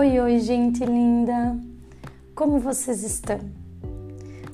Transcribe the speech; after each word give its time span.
Oi, 0.00 0.18
oi, 0.18 0.40
gente 0.40 0.82
linda! 0.82 1.58
Como 2.34 2.58
vocês 2.58 3.02
estão? 3.02 3.38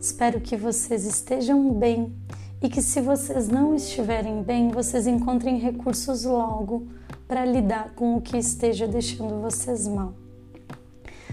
Espero 0.01 0.41
que 0.41 0.57
vocês 0.57 1.05
estejam 1.07 1.73
bem 1.73 2.13
e 2.61 2.69
que, 2.69 2.83
se 2.83 3.01
vocês 3.01 3.47
não 3.47 3.73
estiverem 3.73 4.43
bem, 4.43 4.71
vocês 4.71 5.07
encontrem 5.07 5.57
recursos 5.57 6.25
logo 6.25 6.89
para 7.29 7.45
lidar 7.45 7.95
com 7.95 8.17
o 8.17 8.21
que 8.21 8.37
esteja 8.37 8.89
deixando 8.89 9.41
vocês 9.41 9.87
mal. 9.87 10.15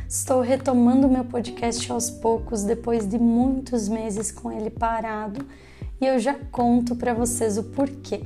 Estou 0.07 0.41
retomando 0.41 1.09
meu 1.09 1.25
podcast 1.25 1.91
aos 1.91 2.11
poucos 2.11 2.63
depois 2.63 3.07
de 3.07 3.17
muitos 3.17 3.89
meses 3.89 4.31
com 4.31 4.51
ele 4.51 4.69
parado 4.69 5.43
e 5.99 6.05
eu 6.05 6.19
já 6.19 6.35
conto 6.51 6.95
para 6.95 7.15
vocês 7.15 7.57
o 7.57 7.63
porquê. 7.63 8.21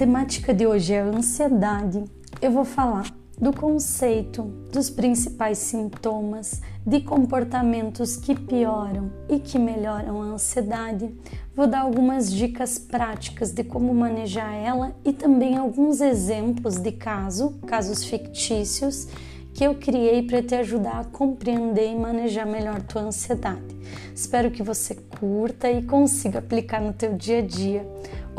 Temática 0.00 0.54
de 0.54 0.66
hoje 0.66 0.94
é 0.94 1.02
a 1.02 1.04
ansiedade. 1.04 2.02
Eu 2.40 2.50
vou 2.50 2.64
falar 2.64 3.14
do 3.38 3.52
conceito, 3.52 4.44
dos 4.72 4.88
principais 4.88 5.58
sintomas, 5.58 6.62
de 6.86 7.02
comportamentos 7.02 8.16
que 8.16 8.34
pioram 8.34 9.12
e 9.28 9.38
que 9.38 9.58
melhoram 9.58 10.22
a 10.22 10.24
ansiedade. 10.24 11.14
Vou 11.54 11.66
dar 11.66 11.80
algumas 11.80 12.32
dicas 12.32 12.78
práticas 12.78 13.52
de 13.52 13.62
como 13.62 13.92
manejar 13.92 14.54
ela 14.54 14.96
e 15.04 15.12
também 15.12 15.58
alguns 15.58 16.00
exemplos 16.00 16.76
de 16.76 16.92
caso, 16.92 17.60
casos 17.66 18.02
fictícios 18.02 19.06
que 19.52 19.64
eu 19.64 19.74
criei 19.74 20.22
para 20.22 20.42
te 20.42 20.54
ajudar 20.54 21.00
a 21.00 21.04
compreender 21.04 21.92
e 21.92 21.94
manejar 21.94 22.46
melhor 22.46 22.80
tua 22.80 23.02
ansiedade. 23.02 23.76
Espero 24.14 24.50
que 24.50 24.62
você 24.62 24.94
curta 24.94 25.70
e 25.70 25.82
consiga 25.82 26.38
aplicar 26.38 26.80
no 26.80 26.94
teu 26.94 27.14
dia 27.14 27.38
a 27.38 27.42
dia. 27.42 27.86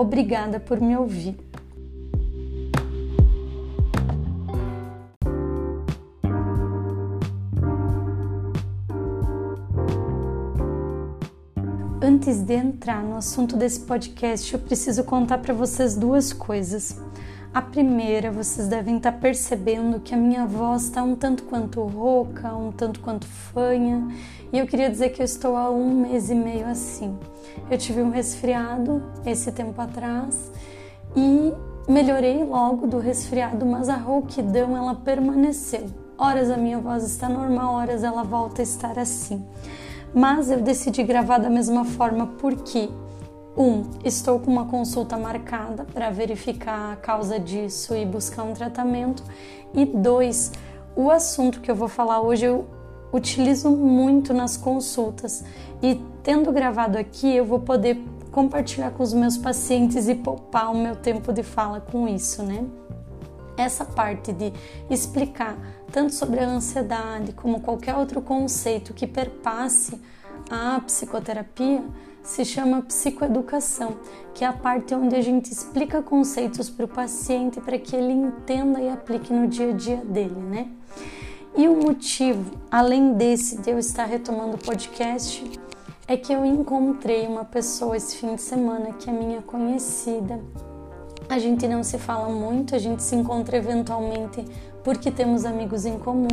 Obrigada 0.02 0.60
por 0.60 0.82
me 0.82 0.98
ouvir. 0.98 1.38
Antes 12.02 12.42
de 12.42 12.56
entrar 12.56 13.04
no 13.04 13.16
assunto 13.16 13.56
desse 13.56 13.82
podcast, 13.82 14.52
eu 14.52 14.60
preciso 14.60 15.04
contar 15.04 15.38
para 15.38 15.54
vocês 15.54 15.96
duas 15.96 16.34
coisas. 16.34 17.00
A 17.54 17.62
primeira, 17.62 18.32
vocês 18.32 18.70
devem 18.70 18.96
estar 18.96 19.12
tá 19.12 19.18
percebendo 19.18 20.00
que 20.00 20.14
a 20.14 20.18
minha 20.18 20.46
voz 20.46 20.84
está 20.84 21.04
um 21.04 21.18
tanto 21.18 21.44
quanto 21.44 21.82
rouca, 21.82 22.56
um 22.56 22.72
tanto 22.72 23.02
quanto 23.02 23.28
fanha, 23.28 24.08
e 24.54 24.58
eu 24.58 24.66
queria 24.66 24.90
dizer 24.90 25.10
que 25.10 25.22
eu 25.22 25.26
estou 25.26 25.58
há 25.58 25.70
um 25.70 26.02
mês 26.02 26.30
e 26.30 26.36
meio 26.36 26.66
assim. 26.66 27.20
Eu 27.70 27.78
tive 27.78 28.02
um 28.02 28.10
resfriado 28.10 29.04
esse 29.26 29.52
tempo 29.52 29.82
atrás 29.82 30.50
e 31.14 31.52
melhorei 31.92 32.42
logo 32.42 32.88
do 32.88 33.00
resfriado, 33.00 33.66
mas 33.66 33.90
a 33.90 33.98
rouquidão 33.98 34.78
ela 34.78 34.96
permaneceu. 34.96 35.88
Horas 36.18 36.50
a 36.50 36.56
minha 36.56 36.80
voz 36.80 37.04
está 37.04 37.28
normal, 37.28 37.74
horas 37.74 38.02
ela 38.02 38.24
volta 38.24 38.62
a 38.62 38.64
estar 38.64 38.98
assim. 38.98 39.46
Mas 40.14 40.50
eu 40.50 40.62
decidi 40.62 41.04
gravar 41.04 41.38
da 41.38 41.50
mesma 41.50 41.84
forma 41.84 42.28
porque 42.28 42.90
um, 43.56 43.84
estou 44.04 44.40
com 44.40 44.52
uma 44.52 44.66
consulta 44.66 45.18
marcada 45.18 45.84
para 45.84 46.10
verificar 46.10 46.94
a 46.94 46.96
causa 46.96 47.40
disso 47.40 47.96
e 47.96 48.06
buscar 48.06 48.44
um 48.44 48.54
tratamento. 48.54 49.24
E 49.74 49.86
dois, 49.86 50.52
o 50.96 51.12
assunto 51.12 51.60
que 51.60 51.70
eu 51.70 51.76
vou 51.76 51.88
falar 51.88 52.22
hoje 52.22 52.46
eu 52.46 52.66
utilizo 53.12 53.70
muito 53.70 54.34
nas 54.34 54.56
consultas 54.56 55.44
e 55.84 56.02
tendo 56.24 56.52
gravado 56.52 56.98
aqui 56.98 57.36
eu 57.36 57.46
vou 57.46 57.60
poder 57.60 58.02
compartilhar 58.32 58.92
com 58.92 59.04
os 59.04 59.14
meus 59.14 59.38
pacientes 59.38 60.08
e 60.08 60.16
poupar 60.16 60.72
o 60.72 60.78
meu 60.78 60.96
tempo 60.96 61.34
de 61.34 61.44
fala 61.44 61.82
com 61.82 62.08
isso, 62.08 62.42
né? 62.44 62.66
Essa 63.58 63.84
parte 63.84 64.32
de 64.32 64.54
explicar 64.90 65.58
tanto 65.92 66.14
sobre 66.14 66.40
a 66.40 66.48
ansiedade 66.48 67.34
como 67.34 67.60
qualquer 67.60 67.96
outro 67.96 68.22
conceito 68.22 68.94
que 68.94 69.06
perpasse 69.06 70.00
a 70.50 70.80
psicoterapia 70.80 71.84
se 72.24 72.46
chama 72.46 72.82
psicoeducação, 72.82 73.96
que 74.34 74.44
é 74.44 74.48
a 74.48 74.54
parte 74.54 74.94
onde 74.94 75.16
a 75.16 75.22
gente 75.22 75.52
explica 75.52 76.02
conceitos 76.02 76.70
para 76.70 76.86
o 76.86 76.88
paciente 76.88 77.60
para 77.60 77.78
que 77.78 77.96
ele 77.96 78.14
entenda 78.14 78.80
e 78.80 78.90
aplique 78.90 79.34
no 79.34 79.48
dia 79.48 79.70
a 79.70 79.74
dia 79.74 79.98
dele, 79.98 80.40
né? 80.40 80.68
E 81.58 81.68
o 81.68 81.76
motivo, 81.76 82.52
além 82.70 83.14
desse 83.14 83.58
de 83.58 83.72
eu 83.72 83.80
estar 83.80 84.06
retomando 84.06 84.56
o 84.56 84.58
podcast, 84.58 85.44
é 86.08 86.16
que 86.16 86.32
eu 86.32 86.46
encontrei 86.46 87.28
uma 87.28 87.44
pessoa 87.44 87.98
esse 87.98 88.16
fim 88.16 88.36
de 88.36 88.42
semana 88.42 88.94
que 88.94 89.10
é 89.10 89.14
minha 89.14 89.42
conhecida. 89.42 90.40
A 91.28 91.40
gente 91.40 91.68
não 91.68 91.84
se 91.84 91.98
fala 91.98 92.30
muito, 92.30 92.76
a 92.76 92.80
gente 92.80 93.04
se 93.04 93.16
encontra 93.16 93.58
eventualmente 93.58 94.46
porque 94.84 95.12
temos 95.12 95.46
amigos 95.46 95.86
em 95.86 95.98
comum. 95.98 96.28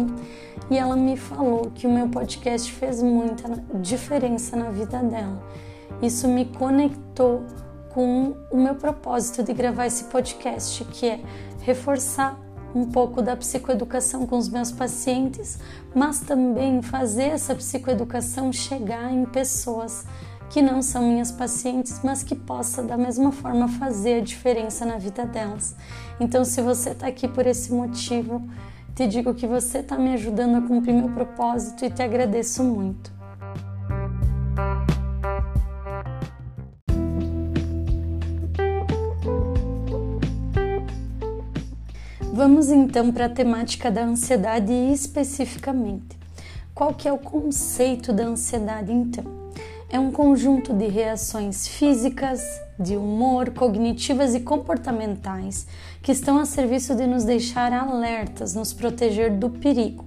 E 0.70 0.76
ela 0.76 0.96
me 0.96 1.16
falou 1.16 1.70
que 1.74 1.86
o 1.86 1.92
meu 1.92 2.08
podcast 2.08 2.70
fez 2.72 3.02
muita 3.02 3.48
diferença 3.80 4.56
na 4.56 4.70
vida 4.70 4.98
dela 4.98 5.42
isso 6.02 6.28
me 6.28 6.44
conectou 6.44 7.44
com 7.90 8.36
o 8.50 8.56
meu 8.56 8.74
propósito 8.74 9.42
de 9.42 9.52
gravar 9.52 9.86
esse 9.86 10.04
podcast, 10.04 10.84
que 10.84 11.06
é 11.06 11.20
reforçar 11.62 12.38
um 12.74 12.84
pouco 12.86 13.22
da 13.22 13.36
psicoeducação 13.36 14.26
com 14.26 14.36
os 14.36 14.48
meus 14.48 14.70
pacientes, 14.70 15.58
mas 15.94 16.20
também 16.20 16.82
fazer 16.82 17.24
essa 17.24 17.54
psicoeducação 17.54 18.52
chegar 18.52 19.12
em 19.12 19.24
pessoas 19.24 20.04
que 20.50 20.62
não 20.62 20.80
são 20.80 21.02
minhas 21.02 21.30
pacientes, 21.30 22.00
mas 22.02 22.22
que 22.22 22.34
possa 22.34 22.82
da 22.82 22.96
mesma 22.96 23.32
forma 23.32 23.68
fazer 23.68 24.20
a 24.20 24.24
diferença 24.24 24.84
na 24.84 24.96
vida 24.96 25.26
delas. 25.26 25.74
Então, 26.18 26.44
se 26.44 26.62
você 26.62 26.90
está 26.90 27.06
aqui 27.06 27.28
por 27.28 27.46
esse 27.46 27.72
motivo, 27.72 28.42
te 28.94 29.06
digo 29.06 29.34
que 29.34 29.46
você 29.46 29.78
está 29.78 29.98
me 29.98 30.14
ajudando 30.14 30.56
a 30.56 30.66
cumprir 30.66 30.94
meu 30.94 31.10
propósito 31.10 31.84
e 31.84 31.90
te 31.90 32.02
agradeço 32.02 32.64
muito. 32.64 33.17
Vamos 42.38 42.70
então 42.70 43.10
para 43.10 43.24
a 43.24 43.28
temática 43.28 43.90
da 43.90 44.04
ansiedade 44.04 44.72
especificamente. 44.72 46.16
Qual 46.72 46.94
que 46.94 47.08
é 47.08 47.12
o 47.12 47.18
conceito 47.18 48.12
da 48.12 48.22
ansiedade 48.22 48.92
então? 48.92 49.24
É 49.90 49.98
um 49.98 50.12
conjunto 50.12 50.72
de 50.72 50.86
reações 50.86 51.66
físicas, 51.66 52.40
de 52.78 52.96
humor, 52.96 53.50
cognitivas 53.50 54.36
e 54.36 54.40
comportamentais 54.40 55.66
que 56.00 56.12
estão 56.12 56.38
a 56.38 56.44
serviço 56.44 56.94
de 56.94 57.08
nos 57.08 57.24
deixar 57.24 57.72
alertas, 57.72 58.54
nos 58.54 58.72
proteger 58.72 59.36
do 59.36 59.50
perigo. 59.50 60.04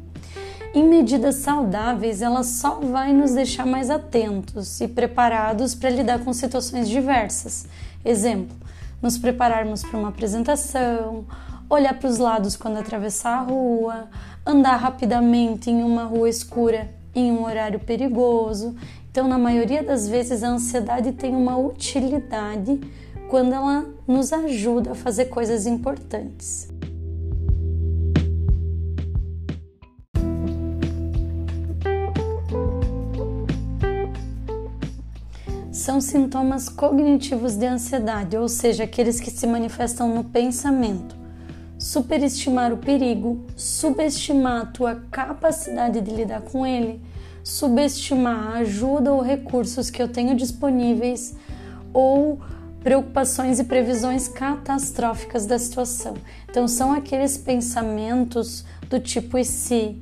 Em 0.73 0.87
medidas 0.87 1.35
saudáveis, 1.35 2.21
ela 2.21 2.43
só 2.43 2.75
vai 2.75 3.11
nos 3.11 3.33
deixar 3.33 3.65
mais 3.65 3.89
atentos 3.89 4.79
e 4.79 4.87
preparados 4.87 5.75
para 5.75 5.89
lidar 5.89 6.23
com 6.23 6.31
situações 6.31 6.87
diversas. 6.87 7.65
Exemplo, 8.05 8.55
nos 9.01 9.17
prepararmos 9.17 9.83
para 9.83 9.99
uma 9.99 10.07
apresentação 10.07 11.25
olhar 11.73 11.97
para 11.97 12.09
os 12.09 12.17
lados 12.17 12.57
quando 12.57 12.77
atravessar 12.77 13.37
a 13.37 13.41
rua, 13.41 14.09
andar 14.45 14.75
rapidamente 14.75 15.69
em 15.69 15.81
uma 15.83 16.03
rua 16.03 16.29
escura 16.29 16.89
em 17.15 17.31
um 17.31 17.45
horário 17.45 17.79
perigoso. 17.79 18.75
Então, 19.09 19.25
na 19.25 19.37
maioria 19.37 19.81
das 19.81 20.07
vezes, 20.07 20.43
a 20.43 20.49
ansiedade 20.49 21.13
tem 21.13 21.33
uma 21.33 21.57
utilidade 21.57 22.79
quando 23.29 23.53
ela 23.53 23.85
nos 24.05 24.33
ajuda 24.33 24.91
a 24.91 24.95
fazer 24.95 25.25
coisas 25.25 25.65
importantes. 25.65 26.69
São 35.71 36.01
sintomas 36.01 36.67
cognitivos 36.67 37.55
de 37.55 37.65
ansiedade, 37.65 38.37
ou 38.37 38.47
seja, 38.49 38.83
aqueles 38.83 39.21
que 39.21 39.31
se 39.31 39.47
manifestam 39.47 40.13
no 40.13 40.25
pensamento 40.25 41.20
superestimar 41.91 42.71
o 42.71 42.77
perigo, 42.77 43.45
subestimar 43.53 44.61
a 44.61 44.65
tua 44.65 44.95
capacidade 45.11 45.99
de 45.99 46.09
lidar 46.09 46.39
com 46.39 46.65
ele, 46.65 47.01
subestimar 47.43 48.53
a 48.53 48.59
ajuda 48.59 49.11
ou 49.11 49.21
recursos 49.21 49.89
que 49.89 50.01
eu 50.01 50.07
tenho 50.07 50.33
disponíveis 50.33 51.35
ou 51.93 52.39
preocupações 52.81 53.59
e 53.59 53.65
previsões 53.65 54.29
catastróficas 54.29 55.45
da 55.45 55.59
situação. 55.59 56.13
Então 56.49 56.65
são 56.65 56.93
aqueles 56.93 57.37
pensamentos 57.37 58.63
do 58.89 58.97
tipo 58.97 59.37
e 59.37 59.43
se, 59.43 60.01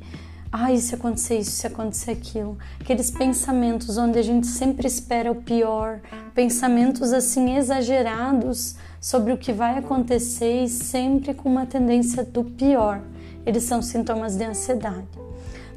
ah, 0.51 0.69
se 0.77 0.93
acontecer 0.93 1.39
isso, 1.39 1.51
se 1.53 1.65
acontecer 1.65 2.11
aquilo, 2.11 2.55
aqueles 2.79 3.09
pensamentos 3.09 3.97
onde 3.97 4.19
a 4.19 4.23
gente 4.23 4.45
sempre 4.45 4.85
espera 4.85 5.31
o 5.31 5.41
pior, 5.41 6.01
pensamentos 6.35 7.11
assim 7.11 7.57
exagerados 7.57 8.75
sobre 8.99 9.31
o 9.31 9.37
que 9.37 9.53
vai 9.53 9.77
acontecer 9.77 10.63
e 10.63 10.69
sempre 10.69 11.33
com 11.33 11.49
uma 11.49 11.65
tendência 11.65 12.23
do 12.23 12.43
pior. 12.43 13.01
Eles 13.45 13.63
são 13.63 13.81
sintomas 13.81 14.35
de 14.35 14.43
ansiedade. 14.43 15.07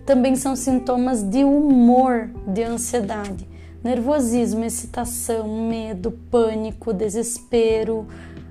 Também 0.04 0.34
são 0.34 0.56
sintomas 0.56 1.22
de 1.22 1.44
humor 1.44 2.28
de 2.46 2.62
ansiedade, 2.64 3.48
nervosismo, 3.84 4.64
excitação, 4.64 5.68
medo, 5.68 6.10
pânico, 6.30 6.92
desespero, 6.92 8.06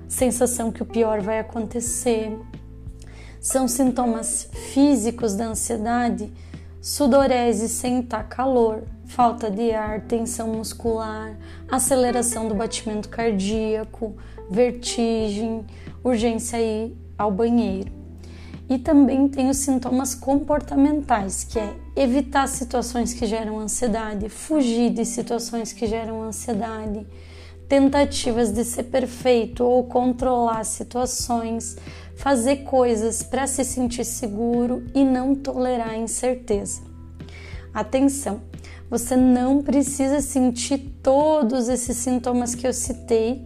sensação 0.08 0.72
que 0.72 0.82
o 0.82 0.86
pior 0.86 1.20
vai 1.20 1.38
acontecer. 1.38 2.38
São 3.38 3.68
sintomas 3.68 4.48
físicos 4.72 5.34
da 5.34 5.46
ansiedade, 5.46 6.32
sudorese 6.80 7.68
sem 7.68 8.00
estar 8.00 8.24
calor, 8.24 8.82
falta 9.12 9.50
de 9.50 9.72
ar, 9.72 10.00
tensão 10.00 10.48
muscular, 10.48 11.36
aceleração 11.70 12.48
do 12.48 12.54
batimento 12.54 13.10
cardíaco, 13.10 14.16
vertigem, 14.50 15.66
urgência 16.02 16.58
ir 16.58 16.96
ao 17.18 17.30
banheiro. 17.30 17.92
E 18.70 18.78
também 18.78 19.28
tem 19.28 19.50
os 19.50 19.58
sintomas 19.58 20.14
comportamentais, 20.14 21.44
que 21.44 21.58
é 21.58 21.74
evitar 21.94 22.48
situações 22.48 23.12
que 23.12 23.26
geram 23.26 23.58
ansiedade, 23.58 24.30
fugir 24.30 24.88
de 24.88 25.04
situações 25.04 25.74
que 25.74 25.86
geram 25.86 26.22
ansiedade, 26.22 27.06
tentativas 27.68 28.50
de 28.50 28.64
ser 28.64 28.84
perfeito 28.84 29.62
ou 29.62 29.84
controlar 29.84 30.64
situações, 30.64 31.76
fazer 32.16 32.64
coisas 32.64 33.22
para 33.22 33.46
se 33.46 33.62
sentir 33.62 34.06
seguro 34.06 34.86
e 34.94 35.04
não 35.04 35.34
tolerar 35.34 35.98
incerteza. 35.98 36.80
Atenção, 37.74 38.40
você 38.92 39.16
não 39.16 39.62
precisa 39.62 40.20
sentir 40.20 40.76
todos 41.02 41.70
esses 41.70 41.96
sintomas 41.96 42.54
que 42.54 42.66
eu 42.66 42.74
citei 42.74 43.42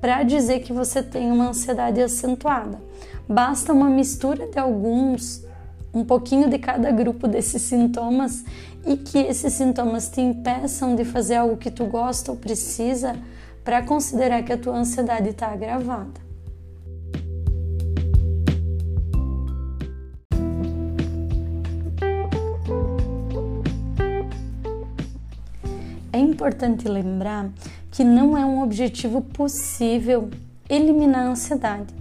para 0.00 0.22
dizer 0.22 0.60
que 0.60 0.72
você 0.72 1.02
tem 1.02 1.32
uma 1.32 1.48
ansiedade 1.48 2.00
acentuada. 2.00 2.80
Basta 3.28 3.72
uma 3.72 3.90
mistura 3.90 4.46
de 4.46 4.60
alguns, 4.60 5.44
um 5.92 6.04
pouquinho 6.04 6.48
de 6.48 6.56
cada 6.60 6.88
grupo 6.92 7.26
desses 7.26 7.62
sintomas 7.62 8.44
e 8.86 8.96
que 8.96 9.18
esses 9.18 9.54
sintomas 9.54 10.08
te 10.08 10.20
impeçam 10.20 10.94
de 10.94 11.04
fazer 11.04 11.34
algo 11.34 11.56
que 11.56 11.72
tu 11.72 11.86
gosta 11.86 12.30
ou 12.30 12.36
precisa 12.36 13.16
para 13.64 13.82
considerar 13.82 14.44
que 14.44 14.52
a 14.52 14.56
tua 14.56 14.76
ansiedade 14.76 15.30
está 15.30 15.48
agravada. 15.48 16.25
Importante 26.26 26.88
lembrar 26.88 27.48
que 27.90 28.04
não 28.04 28.36
é 28.36 28.44
um 28.44 28.62
objetivo 28.62 29.22
possível 29.22 30.28
eliminar 30.68 31.26
a 31.26 31.30
ansiedade. 31.30 31.94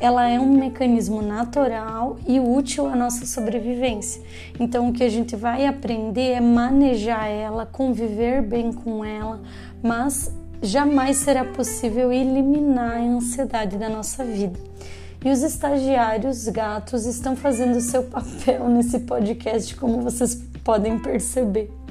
Ela 0.00 0.28
é 0.28 0.40
um 0.40 0.52
mecanismo 0.52 1.22
natural 1.22 2.16
e 2.26 2.40
útil 2.40 2.86
à 2.86 2.96
nossa 2.96 3.24
sobrevivência. 3.24 4.20
Então, 4.58 4.88
o 4.88 4.92
que 4.92 5.04
a 5.04 5.08
gente 5.08 5.36
vai 5.36 5.64
aprender 5.64 6.32
é 6.32 6.40
manejar 6.40 7.28
ela, 7.28 7.64
conviver 7.64 8.42
bem 8.42 8.72
com 8.72 9.04
ela, 9.04 9.40
mas 9.80 10.32
jamais 10.60 11.18
será 11.18 11.44
possível 11.44 12.12
eliminar 12.12 12.96
a 12.96 13.00
ansiedade 13.00 13.76
da 13.76 13.88
nossa 13.88 14.24
vida. 14.24 14.58
E 15.24 15.30
os 15.30 15.42
estagiários 15.42 16.48
gatos 16.48 17.06
estão 17.06 17.36
fazendo 17.36 17.80
seu 17.80 18.02
papel 18.02 18.66
nesse 18.70 18.98
podcast, 19.00 19.76
como 19.76 20.00
vocês 20.00 20.34
podem 20.64 20.98
perceber. 20.98 21.81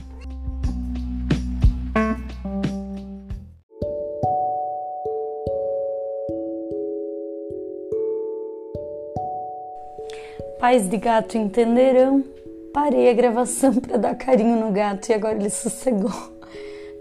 Pais 10.62 10.88
de 10.88 10.96
gato 10.96 11.40
entenderão. 11.40 12.24
Parei 12.72 13.10
a 13.10 13.13
gravação 13.13 13.74
para 13.74 13.98
dar 13.98 14.13
carinho 14.13 14.60
no 14.60 14.72
gato 14.72 15.10
e 15.10 15.13
agora 15.13 15.34
ele 15.34 15.50
sossegou. 15.50 16.13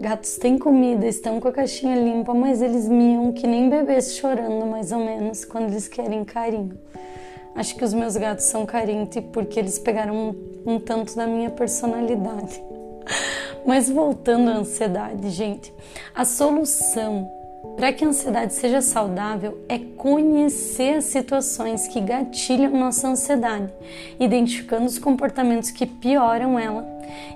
Gatos 0.01 0.35
têm 0.37 0.57
comida, 0.57 1.05
estão 1.05 1.39
com 1.39 1.47
a 1.47 1.51
caixinha 1.51 1.95
limpa, 1.95 2.33
mas 2.33 2.59
eles 2.59 2.87
miam 2.87 3.31
que 3.31 3.45
nem 3.45 3.69
bebês 3.69 4.15
chorando, 4.15 4.65
mais 4.65 4.91
ou 4.91 4.97
menos, 4.97 5.45
quando 5.45 5.69
eles 5.69 5.87
querem 5.87 6.25
carinho. 6.25 6.75
Acho 7.53 7.75
que 7.75 7.85
os 7.85 7.93
meus 7.93 8.17
gatos 8.17 8.45
são 8.45 8.65
carentes 8.65 9.23
porque 9.31 9.59
eles 9.59 9.77
pegaram 9.77 10.15
um, 10.65 10.73
um 10.73 10.79
tanto 10.79 11.15
da 11.15 11.27
minha 11.27 11.51
personalidade. 11.51 12.59
Mas 13.63 13.91
voltando 13.91 14.49
à 14.49 14.53
ansiedade, 14.55 15.29
gente, 15.29 15.71
a 16.15 16.25
solução 16.25 17.29
para 17.75 17.93
que 17.93 18.03
a 18.03 18.07
ansiedade 18.07 18.53
seja 18.53 18.81
saudável 18.81 19.59
é 19.67 19.77
conhecer 19.79 20.97
as 20.97 21.05
situações 21.05 21.87
que 21.87 22.01
gatilham 22.01 22.71
nossa 22.71 23.07
ansiedade, 23.07 23.71
identificando 24.19 24.85
os 24.85 24.99
comportamentos 24.99 25.71
que 25.71 25.85
pioram 25.85 26.59
ela 26.59 26.85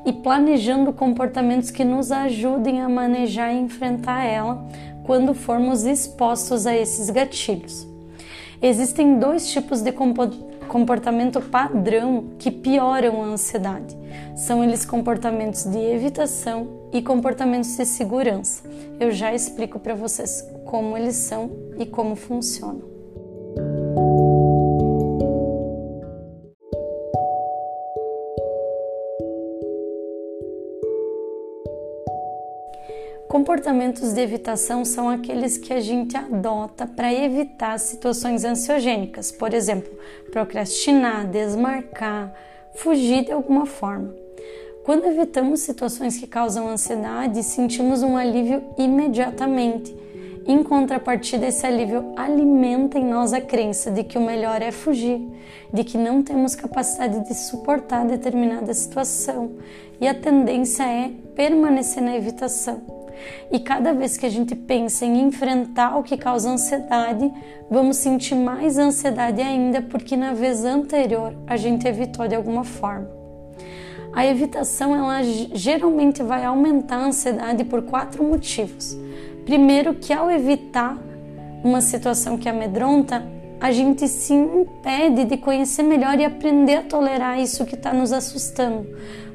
e 0.05 0.13
planejando 0.13 0.93
comportamentos 0.93 1.71
que 1.71 1.83
nos 1.83 2.11
ajudem 2.11 2.81
a 2.81 2.89
manejar 2.89 3.53
e 3.53 3.59
enfrentar 3.59 4.23
ela 4.23 4.63
quando 5.03 5.33
formos 5.33 5.83
expostos 5.83 6.65
a 6.65 6.75
esses 6.75 7.09
gatilhos. 7.09 7.87
Existem 8.61 9.19
dois 9.19 9.49
tipos 9.49 9.81
de 9.81 9.91
comportamento 10.67 11.41
padrão 11.41 12.31
que 12.39 12.49
pioram 12.49 13.21
a 13.21 13.25
ansiedade. 13.25 13.95
São 14.35 14.63
eles 14.63 14.85
comportamentos 14.85 15.65
de 15.65 15.77
evitação 15.77 16.67
e 16.95 17.01
comportamentos 17.01 17.75
de 17.75 17.85
segurança. 17.85 18.63
Eu 18.97 19.11
já 19.11 19.35
explico 19.35 19.77
para 19.77 19.93
vocês 19.93 20.49
como 20.63 20.97
eles 20.97 21.15
são 21.17 21.51
e 21.77 21.85
como 21.85 22.15
funcionam. 22.15 22.95
Comportamentos 33.27 34.13
de 34.13 34.21
evitação 34.21 34.85
são 34.85 35.09
aqueles 35.09 35.57
que 35.57 35.73
a 35.73 35.81
gente 35.81 36.15
adota 36.15 36.87
para 36.87 37.13
evitar 37.13 37.77
situações 37.77 38.45
ansiogênicas, 38.45 39.33
por 39.33 39.53
exemplo, 39.53 39.91
procrastinar, 40.31 41.27
desmarcar, 41.27 42.33
fugir 42.73 43.25
de 43.25 43.33
alguma 43.33 43.65
forma. 43.65 44.24
Quando 44.85 45.05
evitamos 45.05 45.61
situações 45.61 46.15
que 46.15 46.27
causam 46.27 46.67
ansiedade, 46.67 47.41
sentimos 47.41 48.03
um 48.03 48.15
alívio 48.15 48.61
imediatamente. 48.77 49.97
Em 50.45 50.61
contrapartida, 50.61 51.47
esse 51.47 51.65
alívio 51.65 52.13
alimenta 52.15 52.99
em 52.99 53.03
nós 53.03 53.33
a 53.33 53.41
crença 53.41 53.89
de 53.89 54.03
que 54.03 54.15
o 54.15 54.21
melhor 54.21 54.61
é 54.61 54.71
fugir, 54.71 55.19
de 55.73 55.83
que 55.83 55.97
não 55.97 56.21
temos 56.21 56.53
capacidade 56.53 57.27
de 57.27 57.33
suportar 57.33 58.05
determinada 58.05 58.71
situação, 58.75 59.53
e 59.99 60.07
a 60.07 60.13
tendência 60.13 60.83
é 60.83 61.09
permanecer 61.35 62.03
na 62.03 62.15
evitação. 62.15 62.79
E 63.51 63.57
cada 63.57 63.91
vez 63.91 64.17
que 64.17 64.25
a 64.27 64.29
gente 64.29 64.53
pensa 64.55 65.03
em 65.03 65.19
enfrentar 65.19 65.97
o 65.97 66.03
que 66.03 66.15
causa 66.15 66.47
ansiedade, 66.47 67.33
vamos 67.71 67.97
sentir 67.97 68.35
mais 68.35 68.77
ansiedade 68.77 69.41
ainda 69.41 69.81
porque 69.81 70.15
na 70.15 70.35
vez 70.35 70.63
anterior 70.63 71.35
a 71.47 71.57
gente 71.57 71.87
evitou 71.87 72.27
de 72.27 72.35
alguma 72.35 72.63
forma. 72.63 73.24
A 74.15 74.25
evitação 74.25 74.95
ela 74.95 75.21
geralmente 75.53 76.23
vai 76.23 76.45
aumentar 76.45 76.95
a 76.95 77.07
ansiedade 77.07 77.65
por 77.65 77.81
quatro 77.81 78.23
motivos. 78.23 78.97
Primeiro, 79.43 79.93
que 79.93 80.13
ao 80.13 80.31
evitar 80.31 80.97
uma 81.61 81.81
situação 81.81 82.37
que 82.37 82.47
amedronta, 82.47 83.21
a 83.59 83.73
gente 83.73 84.07
se 84.07 84.33
impede 84.33 85.25
de 85.25 85.35
conhecer 85.35 85.83
melhor 85.83 86.17
e 86.17 86.23
aprender 86.23 86.75
a 86.75 86.83
tolerar 86.83 87.39
isso 87.39 87.65
que 87.65 87.75
está 87.75 87.93
nos 87.93 88.13
assustando. 88.13 88.87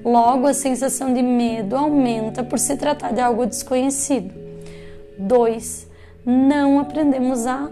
Logo, 0.02 0.46
a 0.46 0.54
sensação 0.54 1.12
de 1.12 1.22
medo 1.22 1.76
aumenta 1.76 2.42
por 2.42 2.58
se 2.58 2.74
tratar 2.74 3.12
de 3.12 3.20
algo 3.20 3.44
desconhecido. 3.44 4.32
2. 5.18 5.88
Não 6.24 6.80
aprendemos 6.80 7.46
a 7.46 7.70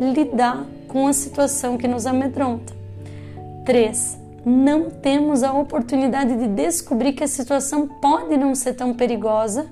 lidar 0.00 0.66
com 0.88 1.06
a 1.06 1.12
situação 1.12 1.78
que 1.78 1.86
nos 1.86 2.04
amedronta. 2.04 2.72
3. 3.64 4.21
Não 4.44 4.90
temos 4.90 5.42
a 5.42 5.52
oportunidade 5.52 6.34
de 6.36 6.48
descobrir 6.48 7.12
que 7.12 7.22
a 7.22 7.28
situação 7.28 7.86
pode 7.86 8.36
não 8.36 8.54
ser 8.54 8.74
tão 8.74 8.92
perigosa 8.92 9.66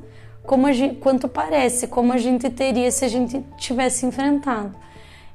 como 0.44 0.72
gente, 0.72 0.96
quanto 0.96 1.28
parece, 1.28 1.86
como 1.86 2.12
a 2.12 2.18
gente 2.18 2.48
teria 2.50 2.90
se 2.90 3.04
a 3.04 3.08
gente 3.08 3.44
tivesse 3.56 4.06
enfrentado. 4.06 4.74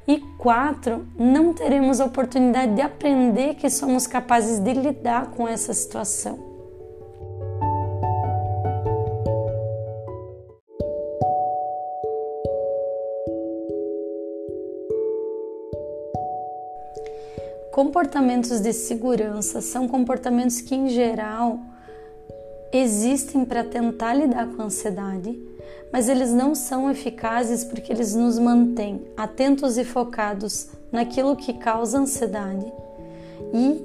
E 0.07 0.19
quatro, 0.37 1.05
não 1.17 1.53
teremos 1.53 1.99
a 1.99 2.05
oportunidade 2.05 2.75
de 2.75 2.81
aprender 2.81 3.55
que 3.55 3.69
somos 3.69 4.05
capazes 4.05 4.59
de 4.59 4.73
lidar 4.73 5.31
com 5.31 5.47
essa 5.47 5.73
situação. 5.73 6.54
Comportamentos 17.75 18.61
de 18.61 18.71
segurança 18.71 19.59
são 19.59 19.85
comportamentos 19.85 20.61
que, 20.61 20.73
em 20.73 20.87
geral, 20.87 21.59
existem 22.71 23.43
para 23.43 23.65
tentar 23.65 24.13
lidar 24.13 24.47
com 24.47 24.61
a 24.61 24.65
ansiedade 24.67 25.37
mas 25.91 26.07
eles 26.07 26.31
não 26.31 26.55
são 26.55 26.89
eficazes 26.89 27.65
porque 27.65 27.91
eles 27.91 28.15
nos 28.15 28.39
mantêm 28.39 29.05
atentos 29.17 29.77
e 29.77 29.83
focados 29.83 30.69
naquilo 30.89 31.35
que 31.35 31.51
causa 31.51 31.99
ansiedade 31.99 32.65
e 33.53 33.83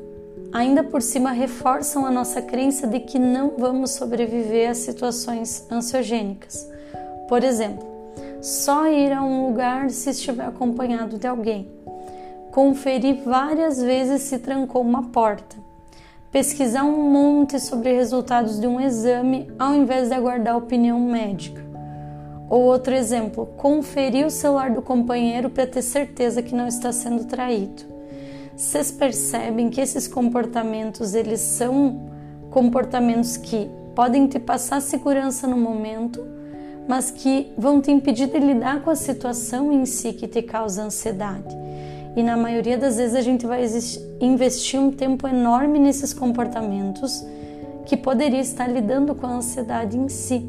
ainda 0.52 0.84
por 0.84 1.02
cima 1.02 1.32
reforçam 1.32 2.06
a 2.06 2.12
nossa 2.12 2.40
crença 2.40 2.86
de 2.86 3.00
que 3.00 3.18
não 3.18 3.54
vamos 3.58 3.90
sobreviver 3.90 4.70
a 4.70 4.74
situações 4.74 5.66
ansiogênicas. 5.68 6.64
Por 7.28 7.42
exemplo, 7.42 7.90
só 8.40 8.86
ir 8.86 9.12
a 9.12 9.20
um 9.20 9.48
lugar 9.48 9.90
se 9.90 10.10
estiver 10.10 10.46
acompanhado 10.46 11.18
de 11.18 11.26
alguém. 11.26 11.68
Conferir 12.50 13.22
várias 13.24 13.80
vezes 13.80 14.22
se 14.22 14.36
trancou 14.36 14.82
uma 14.82 15.04
porta. 15.04 15.56
Pesquisar 16.32 16.82
um 16.82 17.10
monte 17.10 17.60
sobre 17.60 17.92
resultados 17.92 18.58
de 18.58 18.66
um 18.66 18.80
exame 18.80 19.48
ao 19.56 19.72
invés 19.72 20.08
de 20.08 20.14
aguardar 20.14 20.56
opinião 20.56 20.98
médica. 20.98 21.64
Ou 22.48 22.62
outro 22.62 22.92
exemplo, 22.92 23.46
conferir 23.56 24.26
o 24.26 24.30
celular 24.30 24.70
do 24.72 24.82
companheiro 24.82 25.48
para 25.48 25.64
ter 25.64 25.82
certeza 25.82 26.42
que 26.42 26.52
não 26.52 26.66
está 26.66 26.90
sendo 26.90 27.24
traído. 27.24 27.84
Vocês 28.56 28.90
percebem 28.90 29.70
que 29.70 29.80
esses 29.80 30.08
comportamentos 30.08 31.14
eles 31.14 31.40
são 31.40 32.10
comportamentos 32.50 33.36
que 33.36 33.70
podem 33.94 34.26
te 34.26 34.40
passar 34.40 34.82
segurança 34.82 35.46
no 35.46 35.56
momento, 35.56 36.20
mas 36.88 37.12
que 37.12 37.52
vão 37.56 37.80
te 37.80 37.92
impedir 37.92 38.26
de 38.26 38.40
lidar 38.40 38.82
com 38.82 38.90
a 38.90 38.96
situação 38.96 39.72
em 39.72 39.86
si 39.86 40.12
que 40.12 40.26
te 40.26 40.42
causa 40.42 40.82
ansiedade. 40.82 41.56
E 42.16 42.22
na 42.22 42.36
maioria 42.36 42.76
das 42.76 42.96
vezes 42.96 43.14
a 43.14 43.20
gente 43.20 43.46
vai 43.46 43.64
investir 44.20 44.80
um 44.80 44.90
tempo 44.90 45.28
enorme 45.28 45.78
nesses 45.78 46.12
comportamentos 46.12 47.24
que 47.86 47.96
poderia 47.96 48.40
estar 48.40 48.66
lidando 48.66 49.14
com 49.14 49.26
a 49.26 49.34
ansiedade 49.34 49.96
em 49.96 50.08
si. 50.08 50.48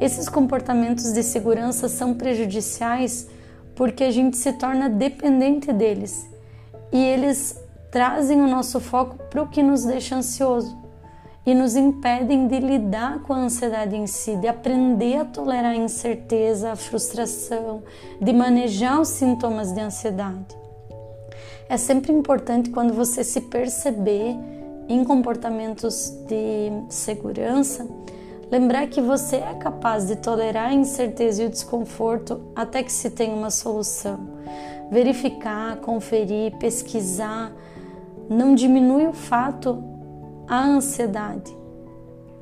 Esses 0.00 0.28
comportamentos 0.28 1.12
de 1.12 1.22
segurança 1.22 1.88
são 1.88 2.14
prejudiciais 2.14 3.28
porque 3.74 4.04
a 4.04 4.10
gente 4.10 4.36
se 4.36 4.52
torna 4.54 4.88
dependente 4.88 5.72
deles 5.72 6.28
e 6.92 6.98
eles 6.98 7.58
trazem 7.90 8.40
o 8.40 8.48
nosso 8.48 8.80
foco 8.80 9.16
para 9.30 9.42
o 9.42 9.48
que 9.48 9.62
nos 9.62 9.84
deixa 9.84 10.16
ansioso 10.16 10.76
e 11.44 11.54
nos 11.54 11.74
impedem 11.74 12.46
de 12.46 12.58
lidar 12.60 13.20
com 13.22 13.32
a 13.32 13.38
ansiedade 13.38 13.96
em 13.96 14.06
si, 14.06 14.36
de 14.36 14.46
aprender 14.46 15.16
a 15.16 15.24
tolerar 15.24 15.72
a 15.72 15.76
incerteza, 15.76 16.72
a 16.72 16.76
frustração, 16.76 17.82
de 18.20 18.32
manejar 18.32 19.00
os 19.00 19.08
sintomas 19.08 19.72
de 19.72 19.80
ansiedade. 19.80 20.61
É 21.72 21.78
sempre 21.78 22.12
importante 22.12 22.68
quando 22.68 22.92
você 22.92 23.24
se 23.24 23.40
perceber 23.40 24.36
em 24.90 25.02
comportamentos 25.02 26.10
de 26.28 26.70
segurança, 26.90 27.88
lembrar 28.50 28.88
que 28.88 29.00
você 29.00 29.36
é 29.36 29.54
capaz 29.54 30.06
de 30.06 30.16
tolerar 30.16 30.68
a 30.68 30.74
incerteza 30.74 31.42
e 31.42 31.46
o 31.46 31.48
desconforto 31.48 32.42
até 32.54 32.82
que 32.82 32.92
se 32.92 33.08
tenha 33.08 33.34
uma 33.34 33.48
solução 33.48 34.20
verificar, 34.90 35.76
conferir, 35.76 36.58
pesquisar, 36.58 37.50
não 38.28 38.54
diminui 38.54 39.06
o 39.06 39.14
fato 39.14 39.82
a 40.46 40.62
ansiedade. 40.62 41.56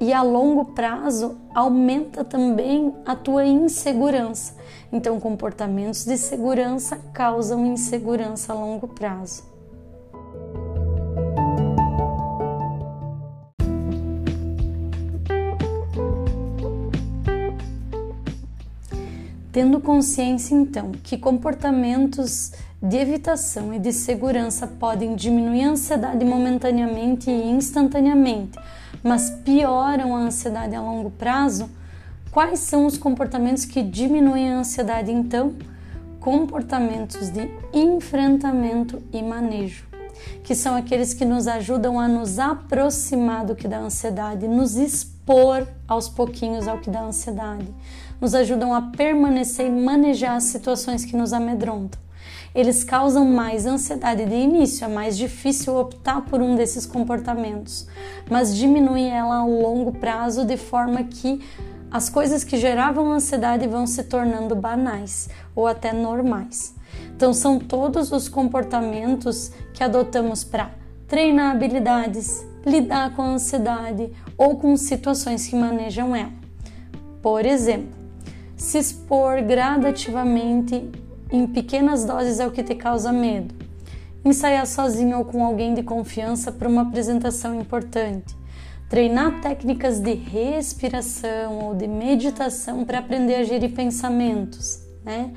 E 0.01 0.13
a 0.13 0.23
longo 0.23 0.73
prazo 0.73 1.37
aumenta 1.55 2.25
também 2.25 2.93
a 3.07 3.15
tua 3.15 3.47
insegurança. 3.47 4.57
Então, 4.93 5.21
comportamentos 5.21 6.05
de 6.05 6.17
segurança 6.17 6.99
causam 7.13 7.65
insegurança 7.67 8.53
a 8.53 8.57
longo 8.57 8.89
prazo. 8.89 9.45
Tendo 19.53 19.81
consciência, 19.81 20.55
então, 20.55 20.93
que 21.03 21.19
comportamentos 21.19 22.53
de 22.83 22.97
evitação 22.97 23.75
e 23.75 23.79
de 23.79 23.93
segurança 23.93 24.67
podem 24.67 25.15
diminuir 25.15 25.65
a 25.65 25.71
ansiedade 25.71 26.25
momentaneamente 26.25 27.31
e 27.31 27.51
instantaneamente, 27.51 28.59
mas 29.03 29.31
pioram 29.45 30.17
a 30.17 30.21
ansiedade 30.21 30.75
a 30.75 30.81
longo 30.81 31.11
prazo, 31.11 31.69
quais 32.31 32.61
são 32.61 32.87
os 32.87 32.97
comportamentos 32.97 33.65
que 33.65 33.83
diminuem 33.83 34.51
a 34.51 34.59
ansiedade, 34.59 35.11
então? 35.11 35.55
Comportamentos 36.19 37.31
de 37.31 37.51
enfrentamento 37.73 39.03
e 39.13 39.23
manejo, 39.23 39.87
que 40.45 40.55
são 40.55 40.77
aqueles 40.77 41.15
que 41.15 41.25
nos 41.25 41.47
ajudam 41.47 41.99
a 41.99 42.07
nos 42.07 42.39
aproximar 42.39 43.45
do 43.45 43.55
que 43.55 43.67
dá 43.67 43.79
ansiedade, 43.79 44.47
nos 44.47 44.77
expor 44.77 45.67
aos 45.89 46.09
pouquinhos 46.09 46.69
ao 46.69 46.79
que 46.79 46.91
dá 46.91 47.03
ansiedade 47.03 47.67
nos 48.21 48.35
ajudam 48.35 48.75
a 48.75 48.83
permanecer 48.83 49.67
e 49.67 49.71
manejar 49.71 50.37
as 50.37 50.45
situações 50.45 51.05
que 51.05 51.17
nos 51.17 51.33
amedrontam. 51.33 51.99
Eles 52.55 52.83
causam 52.83 53.25
mais 53.25 53.65
ansiedade 53.65 54.27
de 54.27 54.35
início, 54.35 54.85
é 54.85 54.89
mais 54.89 55.17
difícil 55.17 55.77
optar 55.77 56.23
por 56.23 56.43
um 56.43 56.57
desses 56.57 56.85
comportamentos, 56.85 57.87
mas 58.29 58.55
diminui 58.55 59.05
ela 59.05 59.37
a 59.37 59.45
longo 59.45 59.93
prazo 59.93 60.45
de 60.45 60.57
forma 60.57 61.05
que 61.05 61.41
as 61.91 62.09
coisas 62.09 62.45
que 62.45 62.57
geravam 62.57 63.11
ansiedade 63.11 63.67
vão 63.67 63.87
se 63.87 64.05
tornando 64.05 64.55
banais 64.55 65.29
ou 65.55 65.67
até 65.67 65.93
normais. 65.93 66.75
Então, 67.17 67.33
são 67.35 67.59
todos 67.59 68.13
os 68.13 68.29
comportamentos 68.29 69.51
que 69.75 69.83
adotamos 69.83 70.45
para 70.45 70.71
treinar 71.09 71.53
habilidades, 71.53 72.47
lidar 72.65 73.15
com 73.15 73.23
a 73.23 73.31
ansiedade 73.31 74.13
ou 74.37 74.57
com 74.57 74.77
situações 74.77 75.47
que 75.47 75.57
manejam 75.57 76.15
ela. 76.15 76.33
Por 77.21 77.45
exemplo, 77.45 77.99
se 78.57 78.79
expor 78.79 79.43
gradativamente 79.43 80.91
em 81.31 81.47
pequenas 81.47 82.05
doses 82.05 82.41
é 82.41 82.47
o 82.47 82.51
que 82.51 82.63
te 82.63 82.75
causa 82.75 83.13
medo. 83.13 83.55
Ensaiar 84.25 84.67
sozinho 84.67 85.19
ou 85.19 85.25
com 85.25 85.45
alguém 85.45 85.75
de 85.75 85.83
confiança 85.83 86.53
para 86.53 86.69
uma 86.69 86.83
apresentação 86.83 87.59
importante. 87.59 88.40
Treinar 88.91 89.41
técnicas 89.41 90.01
de 90.01 90.15
respiração 90.15 91.61
ou 91.61 91.75
de 91.77 91.87
meditação 91.87 92.85
para 92.85 92.99
aprender 92.99 93.37
a 93.37 93.45
gerir 93.45 93.73
pensamentos, 93.73 94.85
né? 95.05 95.31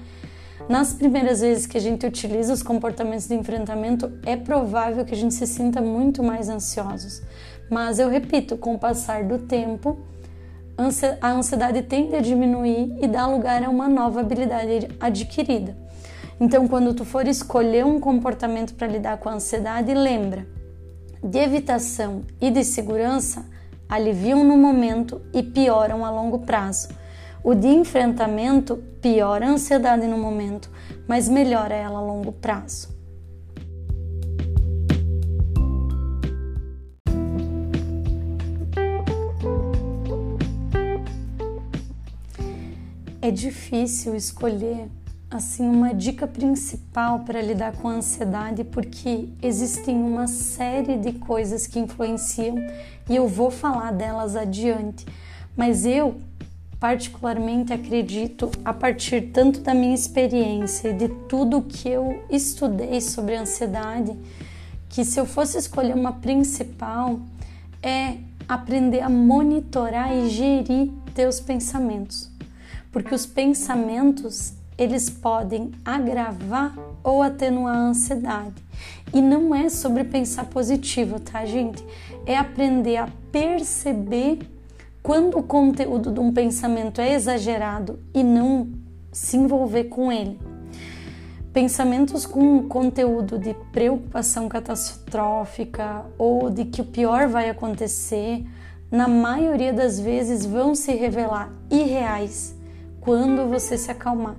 Nas 0.67 0.95
primeiras 0.95 1.41
vezes 1.41 1.67
que 1.67 1.77
a 1.77 1.79
gente 1.79 2.03
utiliza 2.03 2.51
os 2.51 2.63
comportamentos 2.63 3.27
de 3.27 3.35
enfrentamento, 3.35 4.11
é 4.25 4.35
provável 4.35 5.05
que 5.05 5.13
a 5.13 5.17
gente 5.17 5.35
se 5.35 5.45
sinta 5.45 5.79
muito 5.81 6.23
mais 6.23 6.49
ansiosos. 6.49 7.21
Mas 7.69 7.99
eu 7.99 8.09
repito, 8.09 8.57
com 8.57 8.73
o 8.73 8.79
passar 8.79 9.23
do 9.23 9.37
tempo, 9.37 9.99
a 11.21 11.31
ansiedade 11.31 11.83
tende 11.83 12.15
a 12.15 12.21
diminuir 12.21 12.97
e 12.99 13.07
dá 13.07 13.27
lugar 13.27 13.63
a 13.63 13.69
uma 13.69 13.87
nova 13.87 14.21
habilidade 14.21 14.87
adquirida. 14.99 15.77
Então, 16.39 16.67
quando 16.67 16.91
tu 16.95 17.05
for 17.05 17.27
escolher 17.27 17.85
um 17.85 17.99
comportamento 17.99 18.73
para 18.73 18.87
lidar 18.87 19.17
com 19.17 19.29
a 19.29 19.33
ansiedade, 19.33 19.93
lembra: 19.93 20.47
de 21.23 21.39
evitação 21.39 22.23
e 22.41 22.51
de 22.51 22.65
segurança 22.65 23.45
aliviam 23.87 24.43
no 24.43 24.57
momento 24.57 25.21
e 25.33 25.41
pioram 25.41 26.03
a 26.03 26.11
longo 26.11 26.39
prazo. 26.39 26.89
O 27.43 27.53
de 27.53 27.67
enfrentamento 27.67 28.77
piora 29.01 29.45
a 29.45 29.49
ansiedade 29.49 30.05
no 30.07 30.17
momento, 30.17 30.69
mas 31.07 31.29
melhora 31.29 31.73
ela 31.73 31.99
a 31.99 32.01
longo 32.01 32.31
prazo. 32.31 32.91
É 43.21 43.31
difícil 43.31 44.15
escolher 44.15 44.89
assim 45.35 45.67
uma 45.67 45.93
dica 45.93 46.27
principal 46.27 47.19
para 47.19 47.41
lidar 47.41 47.73
com 47.73 47.89
a 47.89 47.93
ansiedade 47.93 48.63
porque 48.63 49.29
existem 49.41 49.95
uma 49.95 50.27
série 50.27 50.97
de 50.97 51.13
coisas 51.13 51.67
que 51.67 51.79
influenciam 51.79 52.55
e 53.09 53.15
eu 53.15 53.27
vou 53.27 53.49
falar 53.49 53.91
delas 53.91 54.35
adiante. 54.35 55.05
Mas 55.55 55.85
eu 55.85 56.15
particularmente 56.79 57.71
acredito 57.71 58.51
a 58.63 58.73
partir 58.73 59.31
tanto 59.33 59.61
da 59.61 59.73
minha 59.73 59.95
experiência 59.95 60.89
e 60.89 60.93
de 60.93 61.07
tudo 61.07 61.61
que 61.61 61.87
eu 61.87 62.23
estudei 62.29 62.99
sobre 62.99 63.35
ansiedade, 63.35 64.17
que 64.89 65.05
se 65.05 65.19
eu 65.19 65.25
fosse 65.25 65.57
escolher 65.57 65.95
uma 65.95 66.13
principal 66.13 67.19
é 67.81 68.17
aprender 68.47 69.01
a 69.01 69.09
monitorar 69.09 70.13
e 70.13 70.29
gerir 70.29 70.91
teus 71.13 71.39
pensamentos 71.39 72.33
porque 72.93 73.13
os 73.13 73.25
pensamentos 73.25 74.53
eles 74.77 75.09
podem 75.09 75.71
agravar 75.83 76.75
ou 77.03 77.21
atenuar 77.21 77.75
a 77.75 77.87
ansiedade. 77.87 78.55
E 79.13 79.21
não 79.21 79.53
é 79.53 79.69
sobre 79.69 80.03
pensar 80.03 80.45
positivo, 80.45 81.19
tá, 81.19 81.45
gente? 81.45 81.85
É 82.25 82.37
aprender 82.37 82.97
a 82.97 83.09
perceber 83.31 84.39
quando 85.01 85.37
o 85.37 85.43
conteúdo 85.43 86.11
de 86.11 86.19
um 86.19 86.33
pensamento 86.33 87.01
é 87.01 87.13
exagerado 87.13 87.99
e 88.13 88.23
não 88.23 88.69
se 89.11 89.37
envolver 89.37 89.85
com 89.85 90.11
ele. 90.11 90.39
Pensamentos 91.53 92.25
com 92.25 92.63
conteúdo 92.67 93.37
de 93.37 93.53
preocupação 93.71 94.49
catastrófica 94.49 96.03
ou 96.17 96.49
de 96.49 96.65
que 96.65 96.81
o 96.81 96.85
pior 96.85 97.27
vai 97.27 97.49
acontecer, 97.49 98.43
na 98.89 99.07
maioria 99.07 99.71
das 99.71 99.99
vezes 99.99 100.45
vão 100.45 100.73
se 100.73 100.93
revelar 100.93 101.51
irreais 101.69 102.55
quando 102.99 103.47
você 103.47 103.77
se 103.77 103.91
acalmar. 103.91 104.35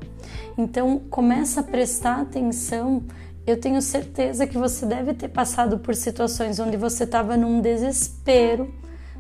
Então, 0.57 0.99
começa 1.11 1.61
a 1.61 1.65
prestar 1.65 2.21
atenção 2.21 3.03
Eu 3.47 3.61
tenho 3.61 3.83
certeza 3.83 4.47
que 4.47 4.57
você 4.57 4.87
deve 4.87 5.13
ter 5.13 5.29
passado 5.29 5.79
por 5.79 5.95
situações 5.95 6.59
onde 6.59 6.79
você 6.79 7.05
estava 7.05 7.37
num 7.37 7.61
desespero, 7.61 8.73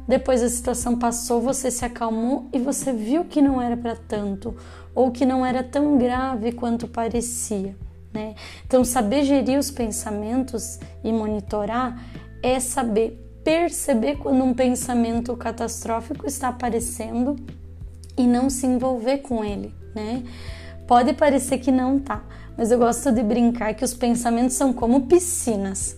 depois 0.07 0.43
a 0.43 0.49
situação 0.49 0.99
passou, 0.99 1.41
você 1.41 1.71
se 1.71 1.85
acalmou 1.85 2.49
e 2.53 2.59
você 2.59 2.93
viu 2.93 3.25
que 3.25 3.41
não 3.41 3.61
era 3.61 3.77
para 3.77 3.97
tanto 3.97 4.55
ou 4.95 5.11
que 5.11 5.25
não 5.25 5.45
era 5.45 5.63
tão 5.63 5.99
grave 5.99 6.53
quanto 6.53 6.87
parecia. 6.87 7.77
Né? 8.13 8.35
Então, 8.67 8.85
saber 8.85 9.25
gerir 9.25 9.59
os 9.59 9.71
pensamentos 9.71 10.79
e 11.03 11.13
monitorar 11.13 12.01
é 12.43 12.61
saber 12.61 13.21
perceber 13.43 14.17
quando 14.17 14.43
um 14.43 14.55
pensamento 14.55 15.37
catastrófico 15.37 16.27
está 16.27 16.49
aparecendo 16.49 17.37
e 18.17 18.27
não 18.27 18.49
se 18.49 18.67
envolver 18.67 19.19
com 19.19 19.45
ele, 19.45 19.75
né? 19.95 20.23
Pode 20.87 21.15
parecer 21.15 21.59
que 21.59 21.73
não 21.73 21.99
tá, 21.99 22.23
mas 22.57 22.71
eu 22.71 22.79
gosto 22.79 23.11
de 23.11 23.23
brincar 23.23 23.75
que 23.75 23.85
os 23.85 23.95
pensamentos 23.95 24.55
são 24.55 24.73
como 24.73 25.07
piscinas. 25.07 25.97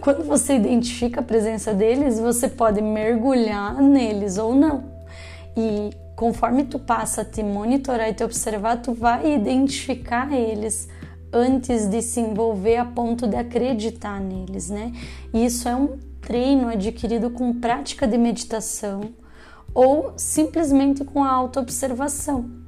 Quando 0.00 0.24
você 0.24 0.56
identifica 0.56 1.20
a 1.20 1.24
presença 1.24 1.74
deles, 1.74 2.20
você 2.20 2.48
pode 2.48 2.80
mergulhar 2.80 3.80
neles 3.82 4.38
ou 4.38 4.54
não. 4.54 4.84
E 5.56 5.90
conforme 6.14 6.64
tu 6.64 6.78
passa 6.78 7.22
a 7.22 7.24
te 7.24 7.42
monitorar 7.42 8.08
e 8.08 8.14
te 8.14 8.22
observar, 8.22 8.80
tu 8.80 8.94
vai 8.94 9.34
identificar 9.34 10.32
eles 10.32 10.88
antes 11.32 11.86
de 11.88 12.00
se 12.00 12.20
envolver 12.20 12.76
a 12.76 12.84
ponto 12.84 13.26
de 13.26 13.36
acreditar 13.36 14.20
neles, 14.20 14.70
né? 14.70 14.92
E 15.34 15.44
isso 15.44 15.68
é 15.68 15.74
um 15.74 15.98
treino 16.20 16.68
adquirido 16.68 17.30
com 17.30 17.54
prática 17.54 18.06
de 18.06 18.16
meditação 18.16 19.12
ou 19.74 20.12
simplesmente 20.16 21.04
com 21.04 21.22
a 21.22 21.30
autoobservação. 21.30 22.67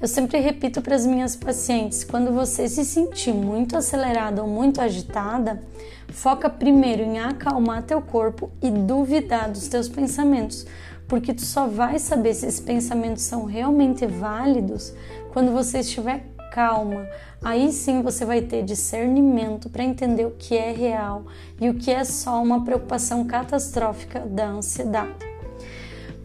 Eu 0.00 0.06
sempre 0.06 0.38
repito 0.38 0.80
para 0.80 0.94
as 0.94 1.04
minhas 1.04 1.34
pacientes: 1.34 2.04
quando 2.04 2.32
você 2.32 2.68
se 2.68 2.84
sentir 2.84 3.34
muito 3.34 3.76
acelerada 3.76 4.42
ou 4.42 4.48
muito 4.48 4.80
agitada, 4.80 5.60
foca 6.08 6.48
primeiro 6.48 7.02
em 7.02 7.18
acalmar 7.18 7.82
teu 7.82 8.00
corpo 8.00 8.48
e 8.62 8.70
duvidar 8.70 9.50
dos 9.50 9.66
teus 9.66 9.88
pensamentos, 9.88 10.64
porque 11.08 11.34
tu 11.34 11.42
só 11.42 11.66
vai 11.66 11.98
saber 11.98 12.32
se 12.34 12.46
esses 12.46 12.60
pensamentos 12.60 13.24
são 13.24 13.44
realmente 13.44 14.06
válidos 14.06 14.94
quando 15.32 15.50
você 15.50 15.80
estiver 15.80 16.24
calma. 16.52 17.04
Aí 17.42 17.72
sim 17.72 18.00
você 18.00 18.24
vai 18.24 18.40
ter 18.40 18.62
discernimento 18.62 19.68
para 19.68 19.82
entender 19.82 20.26
o 20.26 20.30
que 20.30 20.56
é 20.56 20.70
real 20.70 21.24
e 21.60 21.68
o 21.68 21.74
que 21.74 21.90
é 21.90 22.04
só 22.04 22.40
uma 22.40 22.64
preocupação 22.64 23.24
catastrófica 23.24 24.20
da 24.20 24.46
ansiedade. 24.46 25.26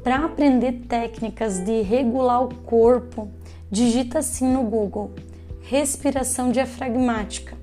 Para 0.03 0.25
aprender 0.25 0.83
técnicas 0.87 1.59
de 1.59 1.81
regular 1.81 2.43
o 2.43 2.53
corpo, 2.55 3.31
digita 3.73 4.19
assim 4.19 4.47
no 4.47 4.61
Google: 4.61 5.11
respiração 5.63 6.51
diafragmática 6.51 7.57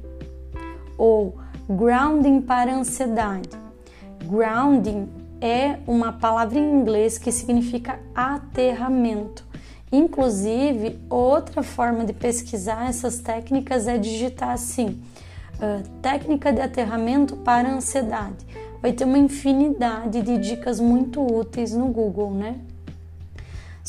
ou 0.99 1.39
grounding 1.69 2.41
para 2.41 2.75
ansiedade. 2.75 3.51
Grounding 4.25 5.09
é 5.41 5.79
uma 5.87 6.13
palavra 6.13 6.59
em 6.59 6.81
inglês 6.81 7.17
que 7.17 7.31
significa 7.31 8.01
aterramento. 8.13 9.49
Inclusive, 9.93 10.99
outra 11.09 11.63
forma 11.63 12.05
de 12.05 12.13
pesquisar 12.13 12.89
essas 12.89 13.21
técnicas 13.21 13.87
é 13.87 13.97
digitar 13.97 14.51
assim: 14.51 15.01
uh, 15.55 15.89
técnica 16.03 16.53
de 16.53 16.61
aterramento 16.61 17.37
para 17.37 17.73
ansiedade 17.73 18.45
vai 18.83 18.93
ter 18.93 19.05
uma 19.05 19.19
infinidade 19.19 20.23
de 20.23 20.39
dicas 20.39 20.81
muito 20.81 21.23
úteis 21.23 21.73
no 21.73 21.87
Google, 21.87 22.33
né? 22.33 22.59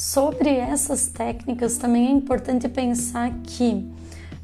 Sobre 0.03 0.50
essas 0.50 1.05
técnicas 1.05 1.77
também 1.77 2.08
é 2.08 2.10
importante 2.10 2.67
pensar 2.67 3.31
que 3.43 3.88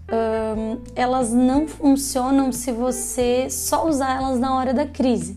um, 0.07 0.83
elas 0.95 1.33
não 1.33 1.67
funcionam 1.67 2.51
se 2.51 2.71
você 2.71 3.49
só 3.49 3.87
usar 3.87 4.17
elas 4.17 4.39
na 4.39 4.55
hora 4.55 4.71
da 4.71 4.85
crise. 4.85 5.35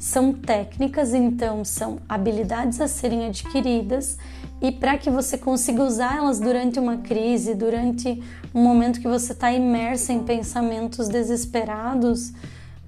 São 0.00 0.32
técnicas, 0.32 1.14
então, 1.14 1.64
são 1.64 2.00
habilidades 2.08 2.80
a 2.80 2.88
serem 2.88 3.26
adquiridas 3.26 4.18
e 4.60 4.72
para 4.72 4.98
que 4.98 5.10
você 5.10 5.38
consiga 5.38 5.84
usar 5.84 6.16
elas 6.16 6.40
durante 6.40 6.80
uma 6.80 6.96
crise, 6.96 7.54
durante 7.54 8.20
um 8.52 8.60
momento 8.60 9.00
que 9.00 9.06
você 9.06 9.30
está 9.30 9.52
imersa 9.52 10.12
em 10.12 10.24
pensamentos 10.24 11.08
desesperados, 11.08 12.32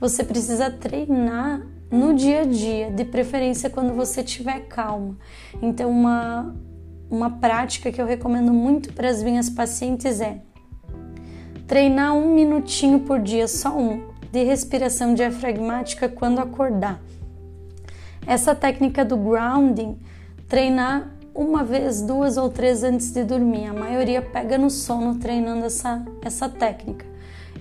você 0.00 0.24
precisa 0.24 0.72
treinar 0.72 1.62
no 1.90 2.14
dia 2.14 2.42
a 2.42 2.44
dia, 2.44 2.90
de 2.90 3.04
preferência 3.04 3.70
quando 3.70 3.94
você 3.94 4.20
estiver 4.20 4.60
calma. 4.68 5.16
Então, 5.62 5.90
uma, 5.90 6.54
uma 7.10 7.30
prática 7.30 7.90
que 7.90 8.00
eu 8.00 8.06
recomendo 8.06 8.52
muito 8.52 8.92
para 8.92 9.08
as 9.08 9.22
minhas 9.22 9.48
pacientes 9.48 10.20
é 10.20 10.42
treinar 11.66 12.14
um 12.14 12.34
minutinho 12.34 13.00
por 13.00 13.20
dia, 13.20 13.46
só 13.48 13.76
um, 13.76 14.08
de 14.30 14.44
respiração 14.44 15.14
diafragmática 15.14 16.08
quando 16.08 16.38
acordar. 16.38 17.00
Essa 18.26 18.54
técnica 18.54 19.04
do 19.04 19.16
grounding, 19.16 19.98
treinar 20.46 21.14
uma 21.34 21.62
vez, 21.62 22.02
duas 22.02 22.36
ou 22.36 22.50
três 22.50 22.82
antes 22.82 23.12
de 23.12 23.22
dormir. 23.22 23.66
A 23.66 23.72
maioria 23.72 24.20
pega 24.20 24.58
no 24.58 24.68
sono 24.68 25.14
treinando 25.18 25.64
essa, 25.64 26.04
essa 26.20 26.48
técnica. 26.48 27.07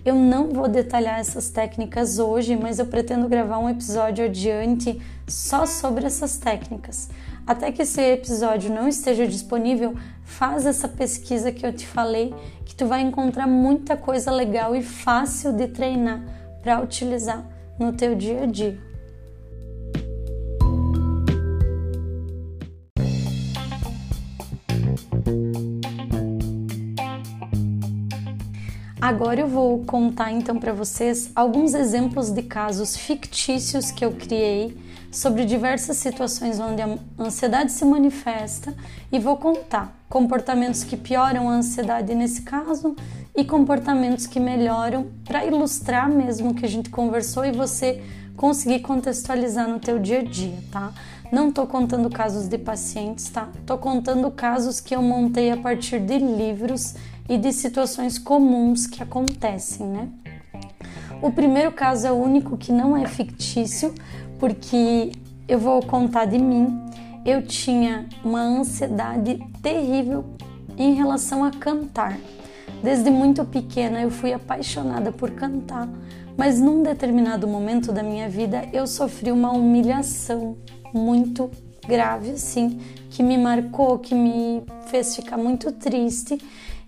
Eu 0.07 0.15
não 0.15 0.47
vou 0.47 0.69
detalhar 0.69 1.19
essas 1.19 1.49
técnicas 1.49 2.17
hoje, 2.17 2.55
mas 2.55 2.79
eu 2.79 2.85
pretendo 2.85 3.27
gravar 3.27 3.59
um 3.59 3.69
episódio 3.69 4.23
adiante 4.23 5.01
só 5.27 5.65
sobre 5.65 6.05
essas 6.05 6.37
técnicas. 6.37 7.09
Até 7.45 7.73
que 7.73 7.81
esse 7.81 7.99
episódio 7.99 8.73
não 8.73 8.87
esteja 8.87 9.27
disponível, 9.27 9.97
faz 10.23 10.65
essa 10.65 10.87
pesquisa 10.87 11.51
que 11.51 11.65
eu 11.65 11.73
te 11.73 11.85
falei, 11.85 12.33
que 12.63 12.73
tu 12.73 12.85
vai 12.85 13.01
encontrar 13.01 13.47
muita 13.47 13.97
coisa 13.97 14.31
legal 14.31 14.73
e 14.73 14.81
fácil 14.81 15.51
de 15.51 15.67
treinar 15.67 16.23
para 16.63 16.79
utilizar 16.79 17.45
no 17.77 17.91
teu 17.91 18.15
dia 18.15 18.43
a 18.43 18.45
dia. 18.45 18.86
Agora 29.07 29.39
eu 29.39 29.47
vou 29.47 29.85
contar 29.85 30.33
então 30.33 30.59
para 30.59 30.73
vocês 30.73 31.31
alguns 31.33 31.73
exemplos 31.73 32.29
de 32.29 32.41
casos 32.41 32.97
fictícios 32.97 33.89
que 33.89 34.03
eu 34.03 34.11
criei 34.11 34.77
sobre 35.09 35.45
diversas 35.45 35.95
situações 35.95 36.59
onde 36.59 36.81
a 36.81 36.97
ansiedade 37.17 37.71
se 37.71 37.85
manifesta 37.85 38.75
e 39.09 39.17
vou 39.17 39.37
contar 39.37 39.97
comportamentos 40.09 40.83
que 40.83 40.97
pioram 40.97 41.49
a 41.49 41.53
ansiedade 41.53 42.13
nesse 42.13 42.41
caso 42.41 42.97
e 43.33 43.45
comportamentos 43.45 44.27
que 44.27 44.41
melhoram 44.41 45.07
para 45.23 45.45
ilustrar 45.45 46.09
mesmo 46.09 46.49
o 46.49 46.53
que 46.53 46.65
a 46.65 46.69
gente 46.69 46.89
conversou 46.89 47.45
e 47.45 47.53
você 47.53 48.03
conseguir 48.35 48.79
contextualizar 48.81 49.69
no 49.69 49.79
teu 49.79 49.99
dia 49.99 50.19
a 50.19 50.23
dia, 50.23 50.57
tá? 50.69 50.93
Não 51.31 51.51
tô 51.51 51.65
contando 51.65 52.09
casos 52.09 52.47
de 52.47 52.57
pacientes, 52.57 53.29
tá? 53.29 53.49
Tô 53.65 53.77
contando 53.77 54.29
casos 54.31 54.79
que 54.81 54.95
eu 54.95 55.01
montei 55.01 55.49
a 55.49 55.57
partir 55.57 55.99
de 55.99 56.17
livros 56.17 56.93
e 57.29 57.37
de 57.37 57.51
situações 57.51 58.17
comuns 58.17 58.87
que 58.87 59.03
acontecem, 59.03 59.85
né? 59.85 60.09
O 61.21 61.31
primeiro 61.31 61.71
caso 61.71 62.07
é 62.07 62.11
o 62.11 62.15
único 62.15 62.57
que 62.57 62.71
não 62.71 62.95
é 62.95 63.07
fictício, 63.07 63.93
porque 64.39 65.11
eu 65.47 65.59
vou 65.59 65.81
contar 65.81 66.25
de 66.25 66.37
mim. 66.37 66.79
Eu 67.25 67.41
tinha 67.41 68.07
uma 68.23 68.41
ansiedade 68.41 69.39
terrível 69.61 70.23
em 70.77 70.93
relação 70.93 71.43
a 71.43 71.51
cantar. 71.51 72.17
Desde 72.83 73.09
muito 73.09 73.43
pequena 73.43 74.01
eu 74.01 74.11
fui 74.11 74.31
apaixonada 74.31 75.11
por 75.11 75.31
cantar, 75.31 75.89
mas 76.37 76.61
num 76.61 76.83
determinado 76.83 77.47
momento 77.47 77.91
da 77.91 78.03
minha 78.03 78.29
vida 78.29 78.67
eu 78.71 78.85
sofri 78.85 79.31
uma 79.31 79.51
humilhação 79.51 80.55
muito 80.93 81.49
grave 81.87 82.31
assim, 82.31 82.79
que 83.09 83.23
me 83.23 83.37
marcou, 83.37 83.97
que 83.97 84.13
me 84.13 84.61
fez 84.87 85.15
ficar 85.15 85.37
muito 85.37 85.71
triste 85.71 86.37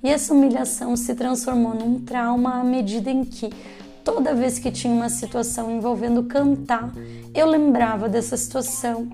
e 0.04 0.10
essa 0.10 0.34
humilhação 0.34 0.96
se 0.96 1.14
transformou 1.14 1.74
num 1.74 2.00
trauma 2.00 2.60
à 2.60 2.64
medida 2.64 3.12
em 3.12 3.24
que, 3.24 3.50
toda 4.04 4.34
vez 4.34 4.58
que 4.58 4.72
tinha 4.72 4.94
uma 4.94 5.10
situação 5.10 5.70
envolvendo 5.70 6.24
cantar, 6.24 6.92
eu 7.34 7.48
lembrava 7.48 8.08
dessa 8.08 8.38
situação, 8.38 9.10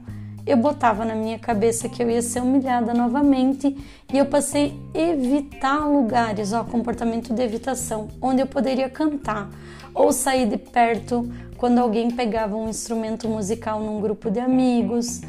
eu 0.46 0.58
botava 0.58 1.04
na 1.04 1.16
minha 1.16 1.40
cabeça 1.40 1.90
que 1.90 2.04
eu 2.04 2.10
ia 2.10 2.22
ser 2.22 2.42
humilhada 2.42 2.94
novamente 2.94 3.76
e 4.14 4.18
eu 4.18 4.28
passei 4.28 4.80
a 4.94 5.00
evitar 5.00 5.88
lugares, 5.88 6.54
ó, 6.54 6.64
comportamento 6.64 7.34
de 7.34 7.42
evitação, 7.42 8.10
onde 8.22 8.42
eu 8.42 8.48
poderia 8.48 8.90
cantar 8.90 9.50
ou 9.94 10.12
sair 10.12 10.48
de 10.48 10.58
perto 10.58 11.28
quando 11.58 11.80
alguém 11.80 12.12
pegava 12.12 12.56
um 12.56 12.70
instrumento 12.70 13.28
musical 13.28 13.80
num 13.80 14.00
grupo 14.00 14.30
de 14.30 14.40
amigos 14.40 15.22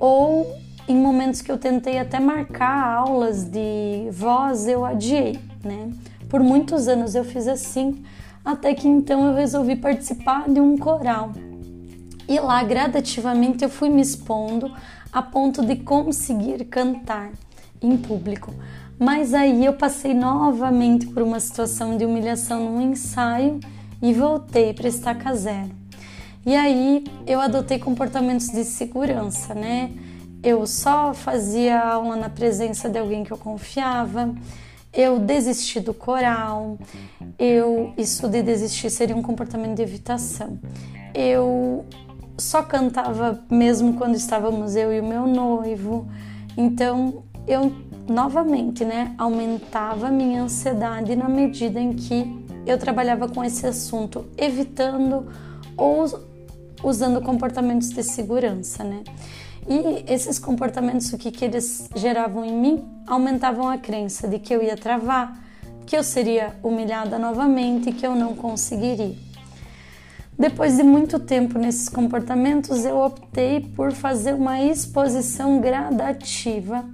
ou 0.00 0.46
em 0.88 0.96
momentos 0.96 1.42
que 1.42 1.50
eu 1.50 1.58
tentei 1.58 1.98
até 1.98 2.20
marcar 2.20 2.96
aulas 2.96 3.44
de 3.44 4.08
voz, 4.10 4.68
eu 4.68 4.84
adiei, 4.84 5.38
né? 5.64 5.90
Por 6.28 6.40
muitos 6.40 6.88
anos 6.88 7.14
eu 7.14 7.24
fiz 7.24 7.48
assim, 7.48 8.04
até 8.44 8.74
que 8.74 8.86
então 8.86 9.26
eu 9.26 9.34
resolvi 9.34 9.76
participar 9.76 10.48
de 10.48 10.60
um 10.60 10.76
coral. 10.76 11.32
E 12.28 12.38
lá, 12.40 12.62
gradativamente, 12.62 13.62
eu 13.62 13.70
fui 13.70 13.88
me 13.88 14.02
expondo 14.02 14.72
a 15.12 15.22
ponto 15.22 15.64
de 15.64 15.76
conseguir 15.76 16.64
cantar 16.64 17.30
em 17.80 17.96
público. 17.96 18.52
Mas 18.98 19.34
aí 19.34 19.64
eu 19.64 19.74
passei 19.74 20.14
novamente 20.14 21.06
por 21.06 21.22
uma 21.22 21.38
situação 21.38 21.96
de 21.96 22.04
humilhação 22.04 22.72
no 22.72 22.80
ensaio 22.80 23.60
e 24.02 24.12
voltei 24.12 24.72
para 24.72 24.88
estaca 24.88 25.34
zero. 25.34 25.70
E 26.44 26.54
aí 26.54 27.04
eu 27.26 27.40
adotei 27.40 27.78
comportamentos 27.78 28.48
de 28.48 28.64
segurança, 28.64 29.54
né? 29.54 29.90
Eu 30.46 30.64
só 30.64 31.12
fazia 31.12 31.76
aula 31.76 32.14
na 32.14 32.28
presença 32.28 32.88
de 32.88 32.96
alguém 32.96 33.24
que 33.24 33.32
eu 33.32 33.36
confiava. 33.36 34.32
Eu 34.92 35.18
desisti 35.18 35.80
do 35.80 35.92
coral. 35.92 36.78
Eu 37.36 37.92
de 38.30 38.42
desistir 38.44 38.88
seria 38.88 39.16
um 39.16 39.22
comportamento 39.22 39.74
de 39.74 39.82
evitação. 39.82 40.56
Eu 41.12 41.84
só 42.38 42.62
cantava 42.62 43.44
mesmo 43.50 43.94
quando 43.94 44.14
estávamos 44.14 44.76
eu 44.76 44.92
e 44.92 45.00
o 45.00 45.04
meu 45.04 45.26
noivo. 45.26 46.06
Então, 46.56 47.24
eu 47.44 47.72
novamente, 48.08 48.84
né, 48.84 49.16
aumentava 49.18 50.12
minha 50.12 50.44
ansiedade 50.44 51.16
na 51.16 51.28
medida 51.28 51.80
em 51.80 51.92
que 51.92 52.46
eu 52.64 52.78
trabalhava 52.78 53.26
com 53.26 53.42
esse 53.42 53.66
assunto, 53.66 54.26
evitando 54.38 55.26
ou 55.76 56.04
usando 56.84 57.20
comportamentos 57.20 57.90
de 57.90 58.04
segurança, 58.04 58.84
né? 58.84 59.02
E 59.68 60.04
esses 60.12 60.38
comportamentos, 60.38 61.12
o 61.12 61.18
que, 61.18 61.30
que 61.30 61.44
eles 61.44 61.88
geravam 61.96 62.44
em 62.44 62.52
mim? 62.52 62.84
Aumentavam 63.06 63.68
a 63.68 63.76
crença 63.76 64.28
de 64.28 64.38
que 64.38 64.54
eu 64.54 64.62
ia 64.62 64.76
travar, 64.76 65.42
que 65.84 65.96
eu 65.96 66.04
seria 66.04 66.54
humilhada 66.62 67.18
novamente 67.18 67.92
que 67.92 68.06
eu 68.06 68.14
não 68.14 68.34
conseguiria. 68.34 69.16
Depois 70.38 70.76
de 70.76 70.82
muito 70.82 71.18
tempo 71.18 71.58
nesses 71.58 71.88
comportamentos, 71.88 72.84
eu 72.84 72.98
optei 72.98 73.60
por 73.60 73.92
fazer 73.92 74.34
uma 74.34 74.60
exposição 74.60 75.60
gradativa 75.60 76.84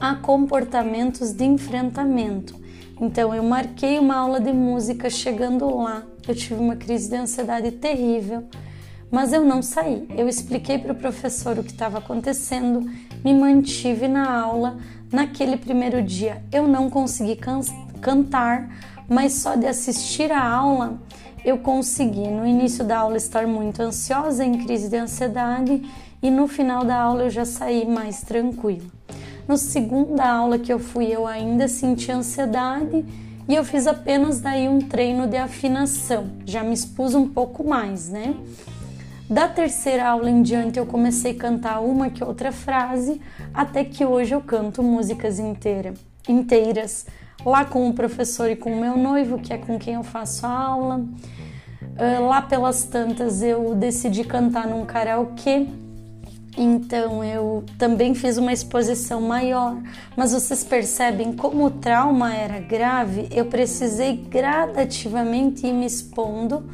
a 0.00 0.14
comportamentos 0.14 1.32
de 1.32 1.44
enfrentamento. 1.44 2.58
Então, 2.98 3.34
eu 3.34 3.42
marquei 3.42 3.98
uma 3.98 4.16
aula 4.16 4.40
de 4.40 4.52
música. 4.52 5.10
Chegando 5.10 5.76
lá, 5.76 6.02
eu 6.26 6.34
tive 6.34 6.54
uma 6.54 6.76
crise 6.76 7.10
de 7.10 7.16
ansiedade 7.16 7.70
terrível, 7.72 8.44
mas 9.10 9.32
eu 9.32 9.44
não 9.44 9.62
saí. 9.62 10.06
Eu 10.16 10.28
expliquei 10.28 10.78
para 10.78 10.92
o 10.92 10.96
professor 10.96 11.58
o 11.58 11.64
que 11.64 11.72
estava 11.72 11.98
acontecendo, 11.98 12.88
me 13.24 13.34
mantive 13.34 14.08
na 14.08 14.30
aula. 14.30 14.78
Naquele 15.10 15.56
primeiro 15.56 16.02
dia, 16.02 16.42
eu 16.52 16.68
não 16.68 16.88
consegui 16.88 17.36
can 17.36 17.60
cantar, 18.00 18.70
mas 19.08 19.34
só 19.34 19.56
de 19.56 19.66
assistir 19.66 20.30
a 20.30 20.42
aula 20.42 20.98
eu 21.44 21.58
consegui 21.58 22.28
no 22.28 22.46
início 22.46 22.84
da 22.84 22.98
aula 22.98 23.16
estar 23.16 23.46
muito 23.46 23.80
ansiosa, 23.80 24.44
em 24.44 24.64
crise 24.64 24.88
de 24.88 24.96
ansiedade, 24.96 25.82
e 26.22 26.30
no 26.30 26.46
final 26.46 26.84
da 26.84 27.00
aula 27.00 27.24
eu 27.24 27.30
já 27.30 27.44
saí 27.44 27.86
mais 27.86 28.22
tranquila. 28.22 28.84
No 29.48 29.56
segunda 29.56 30.30
aula 30.30 30.58
que 30.58 30.72
eu 30.72 30.78
fui, 30.78 31.06
eu 31.06 31.26
ainda 31.26 31.66
senti 31.66 32.12
ansiedade 32.12 33.04
e 33.48 33.54
eu 33.54 33.64
fiz 33.64 33.86
apenas 33.86 34.40
daí 34.40 34.68
um 34.68 34.80
treino 34.80 35.26
de 35.26 35.36
afinação. 35.36 36.30
Já 36.44 36.62
me 36.62 36.74
expus 36.74 37.14
um 37.14 37.26
pouco 37.26 37.66
mais, 37.66 38.08
né? 38.08 38.34
Da 39.30 39.46
terceira 39.46 40.08
aula 40.08 40.28
em 40.28 40.42
diante 40.42 40.76
eu 40.76 40.84
comecei 40.84 41.30
a 41.30 41.36
cantar 41.36 41.78
uma 41.78 42.10
que 42.10 42.24
outra 42.24 42.50
frase, 42.50 43.20
até 43.54 43.84
que 43.84 44.04
hoje 44.04 44.34
eu 44.34 44.40
canto 44.40 44.82
músicas 44.82 45.38
inteira, 45.38 45.94
inteiras 46.28 47.06
lá 47.46 47.64
com 47.64 47.88
o 47.88 47.94
professor 47.94 48.50
e 48.50 48.56
com 48.56 48.72
o 48.72 48.80
meu 48.80 48.96
noivo, 48.96 49.38
que 49.38 49.52
é 49.52 49.56
com 49.58 49.78
quem 49.78 49.94
eu 49.94 50.02
faço 50.02 50.44
a 50.44 50.50
aula. 50.50 50.96
Uh, 50.96 52.26
lá 52.26 52.42
pelas 52.42 52.82
tantas 52.82 53.40
eu 53.40 53.72
decidi 53.76 54.24
cantar 54.24 54.66
num 54.66 54.84
karaokê, 54.84 55.68
então 56.58 57.22
eu 57.22 57.62
também 57.78 58.16
fiz 58.16 58.36
uma 58.36 58.52
exposição 58.52 59.20
maior. 59.20 59.76
Mas 60.16 60.32
vocês 60.32 60.64
percebem 60.64 61.32
como 61.34 61.66
o 61.66 61.70
trauma 61.70 62.34
era 62.34 62.58
grave, 62.58 63.28
eu 63.30 63.44
precisei 63.44 64.16
gradativamente 64.16 65.68
ir 65.68 65.72
me 65.72 65.86
expondo 65.86 66.68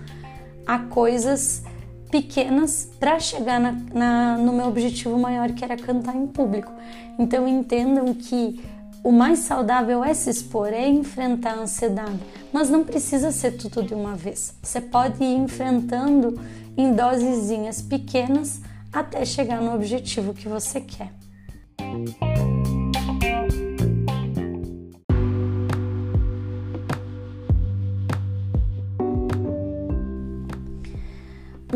a 0.67 0.79
coisas 0.79 1.63
pequenas 2.11 2.89
para 2.99 3.19
chegar 3.19 3.61
na, 3.61 3.73
na, 3.93 4.39
no 4.39 4.53
meu 4.53 4.67
objetivo 4.67 5.19
maior, 5.19 5.53
que 5.53 5.65
era 5.65 5.77
cantar 5.77 6.17
em 6.17 6.27
público. 6.27 6.73
Então 7.19 7.47
entendam 7.47 8.13
que 8.15 8.61
o 9.03 9.13
mais 9.13 9.41
saudável 9.41 10.03
é 10.03 10.13
se 10.15 10.31
expor, 10.31 10.69
é 10.69 10.89
enfrentar 10.89 11.53
a 11.53 11.61
ansiedade, 11.61 12.19
mas 12.53 12.69
não 12.69 12.83
precisa 12.83 13.31
ser 13.31 13.53
tudo 13.53 13.83
de 13.83 13.95
uma 13.95 14.17
vez. 14.17 14.55
Você 14.63 14.81
pode 14.81 15.23
ir 15.23 15.37
enfrentando 15.37 16.41
em 16.77 16.93
dosezinhas 16.93 17.81
pequenas 17.81 18.61
até 18.93 19.25
chegar 19.25 19.61
no 19.61 19.75
objetivo 19.75 20.35
que 20.35 20.49
você 20.49 20.81
quer. 20.81 21.13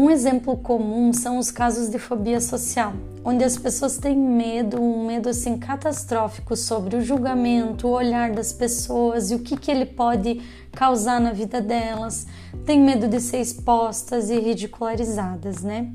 Um 0.01 0.09
exemplo 0.09 0.57
comum 0.57 1.13
são 1.13 1.37
os 1.37 1.51
casos 1.51 1.91
de 1.91 1.99
fobia 1.99 2.41
social, 2.41 2.95
onde 3.23 3.45
as 3.45 3.59
pessoas 3.59 3.99
têm 3.99 4.17
medo, 4.17 4.81
um 4.81 5.07
medo 5.07 5.29
assim 5.29 5.59
catastrófico 5.59 6.57
sobre 6.57 6.97
o 6.97 7.03
julgamento, 7.03 7.87
o 7.87 7.91
olhar 7.91 8.33
das 8.33 8.51
pessoas 8.51 9.31
e 9.31 9.35
o 9.35 9.41
que, 9.41 9.59
que 9.59 9.71
ele 9.71 9.85
pode 9.85 10.41
causar 10.73 11.21
na 11.21 11.33
vida 11.33 11.61
delas, 11.61 12.27
tem 12.65 12.81
medo 12.81 13.07
de 13.09 13.21
ser 13.21 13.43
expostas 13.43 14.31
e 14.31 14.41
ridicularizadas, 14.41 15.63
né? 15.63 15.93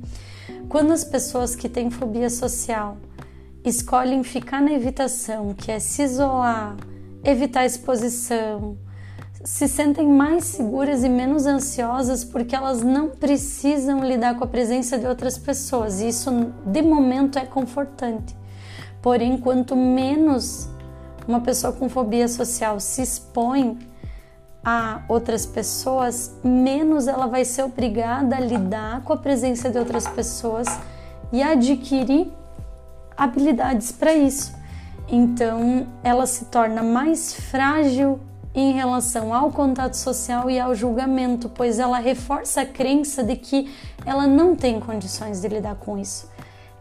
Quando 0.70 0.94
as 0.94 1.04
pessoas 1.04 1.56
que 1.56 1.68
têm 1.68 1.89
fobia 1.89 2.30
social 2.30 2.98
escolhem 3.63 4.24
ficar 4.24 4.62
na 4.62 4.72
evitação, 4.72 5.56
que 5.56 5.72
é 5.72 5.80
se 5.80 6.04
isolar, 6.04 6.78
evitar 7.24 7.65
exposição, 7.65 8.78
se 9.45 9.67
sentem 9.67 10.08
mais 10.08 10.43
seguras 10.43 11.03
e 11.03 11.10
menos 11.10 11.45
ansiosas 11.45 12.25
porque 12.25 12.55
elas 12.55 12.81
não 12.81 13.10
precisam 13.10 14.03
lidar 14.03 14.36
com 14.36 14.43
a 14.43 14.47
presença 14.47 14.97
de 14.97 15.05
outras 15.05 15.38
pessoas. 15.38 16.01
E 16.01 16.08
isso, 16.08 16.31
de 16.65 16.81
momento, 16.81 17.38
é 17.38 17.45
confortante. 17.45 18.36
Porém, 19.03 19.38
quanto 19.38 19.75
menos 19.75 20.67
uma 21.27 21.41
pessoa 21.41 21.71
com 21.71 21.88
fobia 21.88 22.27
social 22.27 22.79
se 22.79 23.03
expõe 23.03 23.77
a 24.63 25.03
outras 25.08 25.45
pessoas, 25.45 26.36
menos 26.43 27.08
ela 27.08 27.27
vai 27.27 27.45
ser 27.45 27.62
obrigada 27.62 28.38
a 28.38 28.39
lidar 28.39 29.03
com 29.03 29.13
a 29.13 29.17
presença 29.17 29.69
de 29.69 29.77
outras 29.77 30.08
pessoas 30.08 30.67
e 31.31 31.43
adquirir 31.43 32.34
habilidades 33.15 33.91
para 33.91 34.15
isso. 34.15 34.55
Então, 35.08 35.86
ela 36.03 36.25
se 36.25 36.45
torna 36.45 36.81
mais 36.81 37.31
frágil 37.31 38.19
em 38.56 38.72
relação 38.72 39.34
ao 39.34 39.52
contato 39.52 39.96
social 39.96 40.50
e 40.50 40.58
ao 40.58 40.74
julgamento, 40.74 41.50
pois 41.50 41.78
ela 41.78 42.00
reforça 42.00 42.62
a 42.62 42.65
crença 42.65 43.22
de 43.22 43.36
que 43.36 43.70
ela 44.06 44.26
não 44.26 44.56
tem 44.56 44.80
condições 44.80 45.41
de 45.41 45.48
lidar 45.50 45.76
com 45.76 45.98
isso. 45.98 46.30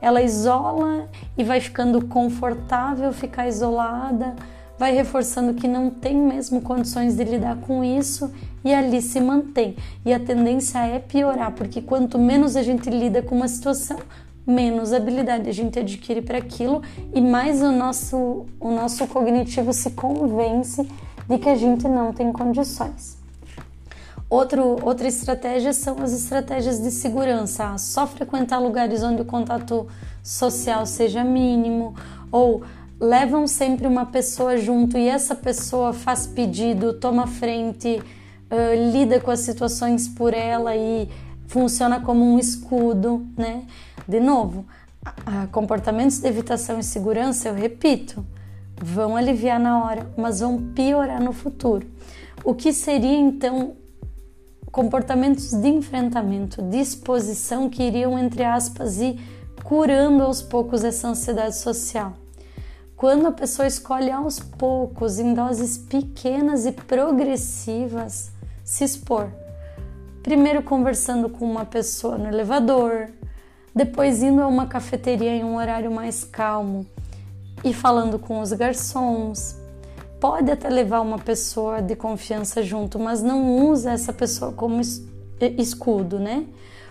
Ela 0.01 0.23
isola 0.23 1.09
e 1.37 1.43
vai 1.43 1.61
ficando 1.61 2.07
confortável 2.07 3.13
ficar 3.13 3.49
isolada, 3.49 4.37
vai 4.79 4.93
reforçando 4.93 5.55
que 5.55 5.67
não 5.67 5.91
tem 5.91 6.17
mesmo 6.17 6.61
condições 6.61 7.17
de 7.17 7.25
lidar 7.25 7.57
com 7.57 7.83
isso 7.83 8.33
e 8.65 8.73
ali 8.73 9.03
se 9.03 9.21
mantém. 9.21 9.77
E 10.05 10.13
a 10.13 10.21
tendência 10.21 10.79
é 10.79 11.01
piorar, 11.01 11.53
porque 11.53 11.81
quanto 11.81 12.19
menos 12.19 12.55
a 12.55 12.63
gente 12.63 12.89
lida 12.89 13.21
com 13.21 13.35
uma 13.35 13.49
situação, 13.49 13.99
menos 14.47 14.93
habilidade 14.93 15.49
a 15.49 15.53
gente 15.53 15.79
adquire 15.79 16.21
para 16.23 16.39
aquilo 16.39 16.83
e 17.15 17.21
mais 17.21 17.63
o 17.63 17.73
nosso, 17.73 18.47
o 18.61 18.71
nosso 18.71 19.07
cognitivo 19.07 19.73
se 19.73 19.91
convence 19.91 20.87
de 21.29 21.39
que 21.39 21.49
a 21.49 21.55
gente 21.55 21.87
não 21.89 22.13
tem 22.13 22.33
condições. 22.33 23.19
Outro, 24.29 24.79
outra 24.83 25.07
estratégia 25.07 25.73
são 25.73 26.03
as 26.03 26.13
estratégias 26.13 26.81
de 26.81 26.91
segurança, 26.91 27.77
só 27.79 28.07
frequentar 28.07 28.59
lugares 28.59 29.03
onde 29.03 29.23
o 29.23 29.25
contato 29.25 29.87
social 30.23 30.87
seja 30.87 31.23
mínimo 31.23 31.95
ou 32.33 32.63
levam 32.99 33.47
sempre 33.47 33.87
uma 33.87 34.07
pessoa 34.07 34.57
junto 34.57 34.97
e 34.97 35.09
essa 35.09 35.35
pessoa 35.35 35.93
faz 35.93 36.27
pedido, 36.27 36.95
toma 36.95 37.27
frente, 37.27 38.03
uh, 38.51 38.93
lida 38.93 39.21
com 39.21 39.31
as 39.31 39.41
situações 39.41 40.09
por 40.09 40.33
ela 40.33 40.75
e 40.75 41.09
funciona 41.47 42.01
como 42.01 42.25
um 42.25 42.39
escudo, 42.39 43.27
né? 43.37 43.65
De 44.09 44.21
novo, 44.21 44.65
comportamentos 45.53 46.19
de 46.19 46.27
evitação 46.27 46.79
e 46.79 46.83
segurança, 46.83 47.49
eu 47.49 47.55
repito, 47.55 48.25
vão 48.81 49.17
aliviar 49.17 49.59
na 49.61 49.85
hora, 49.85 50.11
mas 50.17 50.41
vão 50.41 50.59
piorar 50.73 51.23
no 51.23 51.33
futuro. 51.33 51.87
O 52.45 52.55
que 52.55 52.73
seria 52.73 53.17
então 53.17 53.77
comportamentos 54.71 55.53
de 55.53 55.69
enfrentamento, 55.69 56.61
disposição 56.63 57.71
que 57.71 57.83
iriam, 57.83 58.19
entre 58.19 58.43
aspas, 58.45 59.01
ir 59.01 59.19
curando 59.63 60.23
aos 60.23 60.43
poucos 60.43 60.85
essa 60.85 61.09
ansiedade 61.09 61.57
social? 61.57 62.15
Quando 62.97 63.27
a 63.27 63.33
pessoa 63.33 63.67
escolhe 63.67 64.11
aos 64.11 64.39
poucos, 64.39 65.19
em 65.19 65.35
doses 65.35 65.77
pequenas 65.77 66.65
e 66.65 66.73
progressivas, 66.73 68.31
se 68.65 68.85
expor. 68.85 69.29
Primeiro 70.23 70.63
conversando 70.63 71.29
com 71.29 71.45
uma 71.45 71.67
pessoa 71.67 72.17
no 72.17 72.29
elevador, 72.29 73.09
depois 73.75 74.23
indo 74.23 74.41
a 74.41 74.47
uma 74.47 74.67
cafeteria 74.67 75.33
em 75.33 75.45
um 75.45 75.57
horário 75.57 75.91
mais 75.91 76.25
calmo, 76.25 76.87
e 77.65 77.73
falando 77.73 78.19
com 78.19 78.41
os 78.41 78.53
garçons, 78.53 79.57
pode 80.21 80.51
até 80.51 80.69
levar 80.69 81.01
uma 81.01 81.19
pessoa 81.19 81.81
de 81.81 81.97
confiança 81.97 82.63
junto, 82.63 82.99
mas 82.99 83.23
não 83.23 83.69
usa 83.71 83.93
essa 83.93 84.13
pessoa 84.13 84.53
como 84.53 84.81
escudo, 85.59 86.19
né? 86.19 86.45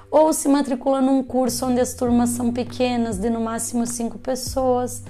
Ou 0.10 0.34
se 0.34 0.48
matricula 0.48 1.02
num 1.02 1.24
curso 1.24 1.68
onde 1.68 1.80
as 1.80 1.94
turmas 1.94 2.30
são 2.30 2.52
pequenas, 2.52 3.18
de 3.18 3.30
no 3.30 3.42
máximo 3.42 3.86
cinco 3.86 4.18
pessoas, 4.18 5.04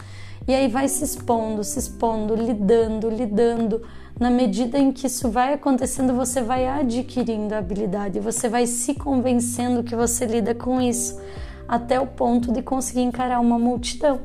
e 0.47 0.54
aí 0.54 0.67
vai 0.67 0.88
se 0.88 1.04
expondo, 1.04 1.63
se 1.63 1.80
expondo, 1.80 2.36
lidando, 2.36 3.10
lidando. 3.10 3.82
Na 4.19 4.30
medida 4.30 4.78
em 4.78 4.91
que 4.91 5.08
isso 5.08 5.30
vai 5.30 5.54
acontecendo, 5.54 6.13
você 6.13 6.41
vai 6.41 6.67
adquirindo 6.67 7.56
a 7.56 7.58
habilidade, 7.58 8.19
você 8.19 8.47
vai 8.47 8.67
se 8.67 8.93
convencendo 8.93 9.84
que 9.84 9.95
você 9.95 10.26
lida 10.26 10.54
com 10.54 10.82
isso, 10.82 11.19
até 11.67 11.99
o 11.99 12.08
ponto 12.08 12.52
de 12.52 12.62
conseguir 12.62 13.02
encarar 13.02 13.39
uma 13.39 13.58
multidão. 13.58 14.19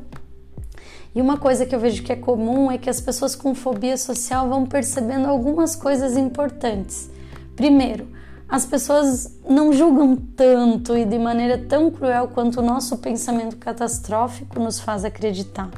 E 1.13 1.21
uma 1.21 1.37
coisa 1.37 1.65
que 1.65 1.73
eu 1.73 1.79
vejo 1.79 2.03
que 2.03 2.11
é 2.11 2.15
comum 2.15 2.71
é 2.71 2.77
que 2.77 2.89
as 2.89 3.01
pessoas 3.01 3.35
com 3.35 3.55
fobia 3.55 3.97
social 3.97 4.47
vão 4.47 4.65
percebendo 4.65 5.27
algumas 5.27 5.75
coisas 5.75 6.15
importantes. 6.15 7.09
Primeiro, 7.55 8.07
as 8.47 8.65
pessoas 8.65 9.37
não 9.47 9.71
julgam 9.71 10.15
tanto 10.15 10.97
e 10.97 11.05
de 11.05 11.19
maneira 11.19 11.57
tão 11.57 11.91
cruel 11.91 12.29
quanto 12.29 12.59
o 12.59 12.63
nosso 12.63 12.97
pensamento 12.97 13.57
catastrófico 13.57 14.59
nos 14.59 14.79
faz 14.79 15.05
acreditar. 15.05 15.69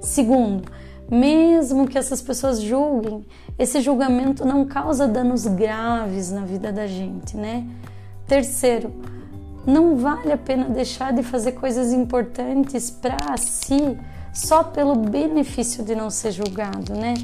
Segundo, 0.00 0.70
mesmo 1.10 1.88
que 1.88 1.96
essas 1.96 2.20
pessoas 2.20 2.60
julguem, 2.60 3.24
esse 3.58 3.80
julgamento 3.80 4.44
não 4.44 4.64
causa 4.64 5.08
danos 5.08 5.46
graves 5.46 6.30
na 6.30 6.42
vida 6.42 6.70
da 6.70 6.86
gente, 6.86 7.36
né? 7.36 7.66
Terceiro, 8.26 8.92
não 9.66 9.96
vale 9.96 10.32
a 10.32 10.38
pena 10.38 10.68
deixar 10.68 11.12
de 11.12 11.22
fazer 11.22 11.52
coisas 11.52 11.92
importantes 11.92 12.90
para 12.90 13.36
si 13.36 13.98
só 14.32 14.62
pelo 14.62 14.94
benefício 14.94 15.84
de 15.84 15.94
não 15.94 16.10
ser 16.10 16.32
julgado, 16.32 16.94
né? 16.94 17.14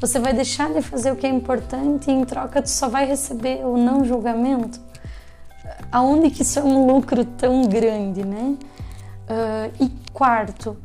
Você 0.00 0.18
vai 0.18 0.32
deixar 0.32 0.72
de 0.72 0.82
fazer 0.82 1.10
o 1.10 1.16
que 1.16 1.26
é 1.26 1.30
importante 1.30 2.10
e 2.10 2.14
em 2.14 2.24
troca 2.24 2.60
tu 2.60 2.68
só 2.68 2.88
vai 2.88 3.06
receber 3.06 3.64
o 3.64 3.76
não 3.76 4.04
julgamento. 4.04 4.80
Aonde 5.90 6.30
que 6.30 6.42
isso 6.42 6.58
é 6.58 6.62
um 6.62 6.86
lucro 6.86 7.24
tão 7.24 7.62
grande, 7.62 8.24
né? 8.24 8.56
Uh, 9.28 9.84
e 9.84 9.88
quarto, 10.12 10.76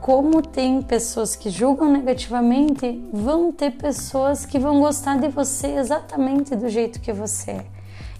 como 0.00 0.42
tem 0.42 0.82
pessoas 0.82 1.36
que 1.36 1.48
julgam 1.48 1.90
negativamente, 1.90 3.02
vão 3.12 3.52
ter 3.52 3.70
pessoas 3.70 4.44
que 4.44 4.58
vão 4.58 4.80
gostar 4.80 5.18
de 5.18 5.28
você 5.28 5.68
exatamente 5.68 6.56
do 6.56 6.68
jeito 6.68 7.00
que 7.00 7.12
você 7.12 7.52
é. 7.52 7.66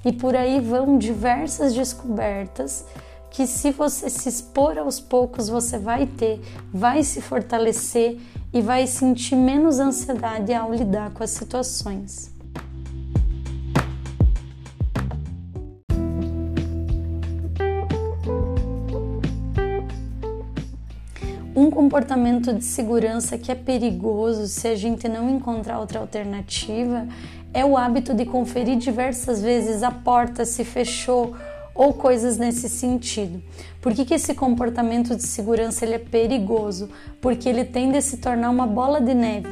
E 0.04 0.12
por 0.12 0.34
aí 0.34 0.60
vão 0.60 0.96
diversas 0.96 1.74
descobertas 1.74 2.84
que 3.32 3.46
se 3.46 3.70
você 3.70 4.10
se 4.10 4.28
expor 4.28 4.76
aos 4.76 5.00
poucos, 5.00 5.48
você 5.48 5.78
vai 5.78 6.06
ter, 6.06 6.38
vai 6.70 7.02
se 7.02 7.22
fortalecer 7.22 8.18
e 8.52 8.60
vai 8.60 8.86
sentir 8.86 9.34
menos 9.34 9.80
ansiedade 9.80 10.52
ao 10.52 10.72
lidar 10.72 11.10
com 11.12 11.24
as 11.24 11.30
situações. 11.30 12.30
Um 21.56 21.70
comportamento 21.70 22.52
de 22.52 22.64
segurança 22.64 23.38
que 23.38 23.50
é 23.50 23.54
perigoso 23.54 24.46
se 24.46 24.68
a 24.68 24.74
gente 24.74 25.08
não 25.08 25.30
encontrar 25.30 25.78
outra 25.80 26.00
alternativa 26.00 27.08
é 27.54 27.64
o 27.64 27.78
hábito 27.78 28.12
de 28.12 28.26
conferir 28.26 28.76
diversas 28.76 29.40
vezes 29.40 29.82
a 29.82 29.90
porta 29.90 30.44
se 30.44 30.64
fechou 30.64 31.34
ou 31.74 31.94
coisas 31.94 32.37
nesse 32.37 32.68
sentido. 32.68 33.42
Por 33.80 33.94
que, 33.94 34.04
que 34.04 34.14
esse 34.14 34.35
comportamento 34.35 35.16
de 35.16 35.22
segurança 35.22 35.85
ele 35.85 35.94
é 35.94 35.98
perigoso? 35.98 36.88
Porque 37.20 37.48
ele 37.48 37.64
tende 37.64 37.96
a 37.96 38.02
se 38.02 38.18
tornar 38.18 38.50
uma 38.50 38.66
bola 38.66 39.00
de 39.00 39.14
neve. 39.14 39.48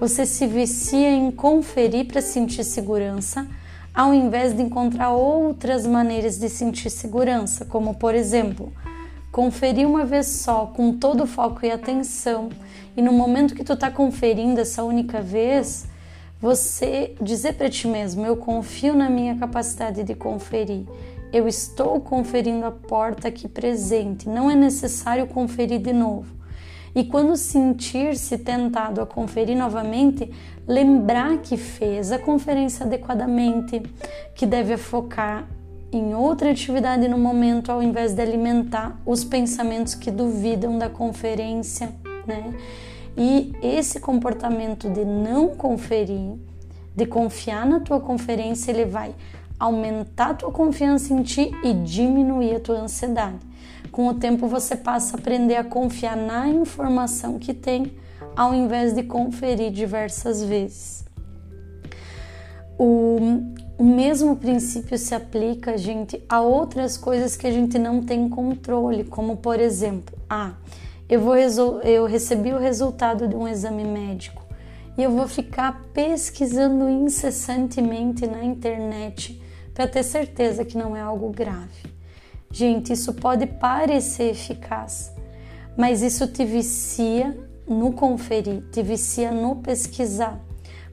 Você 0.00 0.24
se 0.24 0.46
vicia 0.46 1.10
em 1.10 1.30
conferir 1.30 2.06
para 2.06 2.20
sentir 2.20 2.64
segurança, 2.64 3.46
ao 3.94 4.12
invés 4.12 4.54
de 4.54 4.62
encontrar 4.62 5.10
outras 5.10 5.86
maneiras 5.86 6.38
de 6.38 6.48
sentir 6.48 6.90
segurança, 6.90 7.64
como 7.64 7.94
por 7.94 8.14
exemplo, 8.14 8.72
conferir 9.32 9.86
uma 9.86 10.04
vez 10.04 10.26
só 10.26 10.66
com 10.66 10.92
todo 10.92 11.24
o 11.24 11.26
foco 11.26 11.64
e 11.64 11.70
atenção, 11.70 12.50
e 12.96 13.02
no 13.02 13.12
momento 13.12 13.54
que 13.54 13.64
tu 13.64 13.74
está 13.74 13.90
conferindo 13.90 14.60
essa 14.60 14.82
única 14.82 15.20
vez, 15.20 15.86
você 16.40 17.14
dizer 17.20 17.54
para 17.54 17.68
ti 17.68 17.86
mesmo: 17.88 18.24
eu 18.24 18.36
confio 18.36 18.94
na 18.94 19.08
minha 19.08 19.36
capacidade 19.36 20.02
de 20.02 20.14
conferir 20.14 20.84
eu 21.36 21.46
estou 21.46 22.00
conferindo 22.00 22.64
a 22.64 22.70
porta 22.70 23.28
aqui 23.28 23.46
presente, 23.46 24.26
não 24.26 24.50
é 24.50 24.54
necessário 24.54 25.26
conferir 25.26 25.80
de 25.80 25.92
novo. 25.92 26.34
E 26.94 27.04
quando 27.04 27.36
sentir-se 27.36 28.38
tentado 28.38 29.02
a 29.02 29.06
conferir 29.06 29.54
novamente, 29.54 30.32
lembrar 30.66 31.36
que 31.38 31.58
fez 31.58 32.10
a 32.10 32.18
conferência 32.18 32.86
adequadamente, 32.86 33.82
que 34.34 34.46
deve 34.46 34.78
focar 34.78 35.46
em 35.92 36.14
outra 36.14 36.50
atividade 36.50 37.06
no 37.06 37.18
momento 37.18 37.70
ao 37.70 37.82
invés 37.82 38.14
de 38.14 38.22
alimentar 38.22 38.98
os 39.04 39.22
pensamentos 39.22 39.94
que 39.94 40.10
duvidam 40.10 40.78
da 40.78 40.88
conferência, 40.88 41.90
né? 42.26 42.54
E 43.14 43.52
esse 43.62 44.00
comportamento 44.00 44.88
de 44.88 45.04
não 45.04 45.48
conferir, 45.48 46.34
de 46.94 47.04
confiar 47.04 47.66
na 47.66 47.80
tua 47.80 48.00
conferência, 48.00 48.70
ele 48.70 48.86
vai 48.86 49.14
aumentar 49.58 50.30
a 50.30 50.34
tua 50.34 50.50
confiança 50.50 51.12
em 51.12 51.22
ti 51.22 51.50
e 51.62 51.72
diminuir 51.72 52.56
a 52.56 52.60
tua 52.60 52.80
ansiedade. 52.80 53.38
Com 53.90 54.08
o 54.08 54.14
tempo 54.14 54.46
você 54.46 54.76
passa 54.76 55.16
a 55.16 55.20
aprender 55.20 55.56
a 55.56 55.64
confiar 55.64 56.16
na 56.16 56.48
informação 56.48 57.38
que 57.38 57.54
tem, 57.54 57.92
ao 58.34 58.54
invés 58.54 58.92
de 58.92 59.02
conferir 59.02 59.70
diversas 59.70 60.42
vezes. 60.42 61.04
O, 62.78 63.18
o 63.78 63.84
mesmo 63.84 64.36
princípio 64.36 64.98
se 64.98 65.14
aplica, 65.14 65.78
gente, 65.78 66.22
a 66.28 66.42
outras 66.42 66.98
coisas 66.98 67.36
que 67.36 67.46
a 67.46 67.50
gente 67.50 67.78
não 67.78 68.02
tem 68.02 68.28
controle, 68.28 69.04
como 69.04 69.38
por 69.38 69.58
exemplo, 69.58 70.16
ah, 70.28 70.52
eu 71.08 71.20
vou 71.20 71.36
eu 71.36 72.04
recebi 72.04 72.52
o 72.52 72.58
resultado 72.58 73.26
de 73.26 73.34
um 73.34 73.48
exame 73.48 73.84
médico 73.84 74.44
e 74.98 75.02
eu 75.02 75.10
vou 75.10 75.28
ficar 75.28 75.84
pesquisando 75.92 76.88
incessantemente 76.88 78.26
na 78.26 78.42
internet 78.44 79.40
para 79.76 79.86
ter 79.86 80.02
certeza 80.02 80.64
que 80.64 80.78
não 80.78 80.96
é 80.96 81.02
algo 81.02 81.28
grave. 81.28 81.94
Gente, 82.50 82.94
isso 82.94 83.12
pode 83.12 83.46
parecer 83.46 84.30
eficaz, 84.30 85.12
mas 85.76 86.00
isso 86.00 86.26
te 86.26 86.46
vicia 86.46 87.38
no 87.68 87.92
conferir, 87.92 88.62
te 88.72 88.82
vicia 88.82 89.30
no 89.30 89.56
pesquisar, 89.56 90.40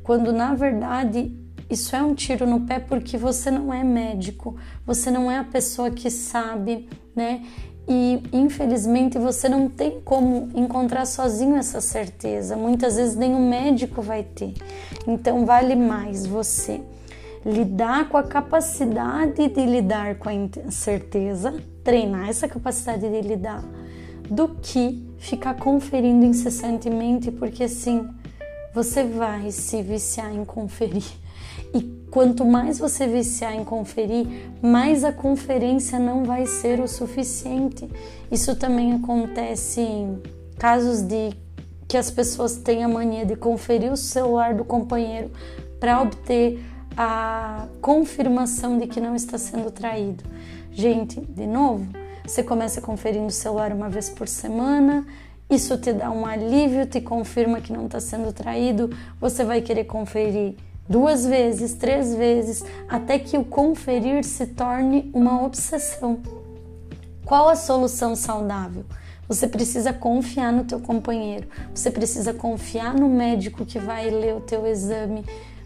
quando 0.03 0.33
na 0.33 0.53
verdade 0.53 1.33
isso 1.69 1.95
é 1.95 2.03
um 2.03 2.13
tiro 2.13 2.45
no 2.45 2.61
pé 2.61 2.77
porque 2.77 3.17
você 3.17 3.49
não 3.49 3.73
é 3.73 3.85
médico, 3.85 4.57
você 4.85 5.09
não 5.09 5.31
é 5.31 5.37
a 5.37 5.45
pessoa 5.45 5.89
que 5.89 6.09
sabe, 6.09 6.89
né? 7.15 7.41
E 7.87 8.21
infelizmente 8.33 9.17
você 9.17 9.47
não 9.47 9.69
tem 9.69 10.01
como 10.01 10.49
encontrar 10.53 11.05
sozinho 11.05 11.55
essa 11.55 11.79
certeza. 11.79 12.57
Muitas 12.57 12.97
vezes 12.97 13.15
nem 13.15 13.33
o 13.33 13.39
médico 13.39 14.01
vai 14.01 14.23
ter. 14.23 14.53
Então 15.07 15.45
vale 15.45 15.73
mais 15.75 16.25
você 16.25 16.81
lidar 17.45 18.10
com 18.10 18.17
a 18.17 18.23
capacidade 18.23 19.47
de 19.49 19.65
lidar 19.65 20.15
com 20.15 20.29
a 20.29 20.34
incerteza, 20.34 21.53
treinar 21.84 22.29
essa 22.29 22.47
capacidade 22.47 23.10
de 23.10 23.21
lidar, 23.21 23.63
do 24.29 24.49
que 24.49 25.06
ficar 25.17 25.56
conferindo 25.56 26.25
incessantemente, 26.25 27.32
porque 27.32 27.65
assim 27.65 28.08
você 28.73 29.03
vai 29.03 29.51
se 29.51 29.82
viciar 29.82 30.34
em 30.34 30.43
conferir. 30.43 31.06
E 31.73 31.82
quanto 32.10 32.45
mais 32.45 32.79
você 32.79 33.08
viciar 33.08 33.53
em 33.53 33.63
conferir, 33.63 34.27
mais 34.62 35.03
a 35.03 35.12
conferência 35.12 35.99
não 35.99 36.23
vai 36.23 36.45
ser 36.45 36.79
o 36.79 36.88
suficiente. 36.88 37.88
Isso 38.32 38.56
também 38.56 38.93
acontece 38.93 39.82
em 39.82 40.21
casos 40.58 41.01
de 41.01 41.32
que 41.88 41.97
as 41.97 42.10
pessoas 42.10 42.58
têm 42.58 42.84
a 42.84 42.88
mania 42.88 43.25
de 43.25 43.36
conferir 43.36 43.91
o 43.91 43.97
celular 43.97 44.53
do 44.56 44.63
companheiro 44.63 45.32
para 45.79 46.01
obter 46.01 46.63
a 46.97 47.67
confirmação 47.82 48.77
de 48.77 48.88
que 48.88 48.99
não 48.99 49.15
está 49.15 49.38
sendo 49.38 49.71
traído. 49.71 50.23
Gente, 50.71 51.21
de 51.21 51.45
novo, 51.45 51.88
você 52.25 52.43
começa 52.43 52.82
conferindo 52.82 53.27
o 53.27 53.32
celular 53.32 53.71
uma 53.71 53.89
vez 53.89 54.10
por 54.10 54.27
semana, 54.27 55.06
isso 55.49 55.77
te 55.77 55.93
dá 55.93 56.10
um 56.10 56.25
alívio, 56.25 56.86
te 56.86 57.01
confirma 57.01 57.62
que 57.62 57.73
não 57.73 57.86
está 57.86 57.99
sendo 57.99 58.32
traído, 58.32 58.89
você 59.19 59.43
vai 59.43 59.62
querer 59.62 59.84
conferir 59.84 60.56
duas 60.88 61.25
vezes, 61.25 61.73
três 61.73 62.15
vezes, 62.15 62.63
até 62.88 63.19
que 63.19 63.38
o 63.38 63.43
conferir 63.43 64.23
se 64.23 64.47
torne 64.47 65.12
uma 65.13 65.43
obsessão. 65.43 66.19
Qual 67.25 67.49
a 67.49 67.56
solução 67.56 68.15
saudável? 68.15 68.86
Você 69.27 69.47
precisa 69.47 69.93
confiar 69.93 70.51
no 70.51 70.65
teu 70.65 70.79
companheiro, 70.79 71.47
você 71.73 71.89
precisa 71.89 72.34
confiar 72.34 72.93
no 72.93 73.08
médico 73.08 73.65
que 73.65 73.79
vai 73.79 74.10
ler 74.10 74.36
o 74.36 74.41
teu 74.41 74.67
exame, 74.67 75.23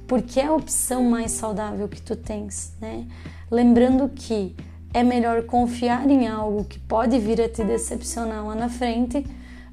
porque 0.08 0.40
é 0.40 0.46
a 0.46 0.54
opção 0.54 1.04
mais 1.04 1.32
saudável 1.32 1.88
que 1.88 2.02
tu 2.02 2.16
tens, 2.16 2.74
né? 2.80 3.06
Lembrando 3.52 4.10
que 4.10 4.56
é 4.94 5.04
melhor 5.04 5.44
confiar 5.44 6.10
em 6.10 6.28
algo 6.28 6.64
que 6.64 6.80
pode 6.80 7.20
vir 7.20 7.42
a 7.42 7.50
te 7.50 7.64
decepcionar 7.64 8.46
lá 8.46 8.56
na 8.56 8.70
frente 8.70 9.26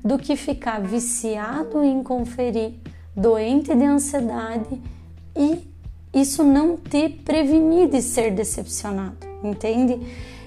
do 0.05 0.19
que 0.19 0.37
ficar 0.37 0.83
viciado 0.83 1.83
em 1.83 2.03
conferir 2.03 2.75
doente 3.17 3.75
de 3.75 3.85
ansiedade 3.85 4.81
e 5.37 5.67
isso 6.13 6.45
não 6.45 6.77
te 6.77 7.09
prevenir 7.09 7.89
de 7.89 8.03
ser 8.03 8.33
decepcionado, 8.33 9.17
entende? 9.43 9.99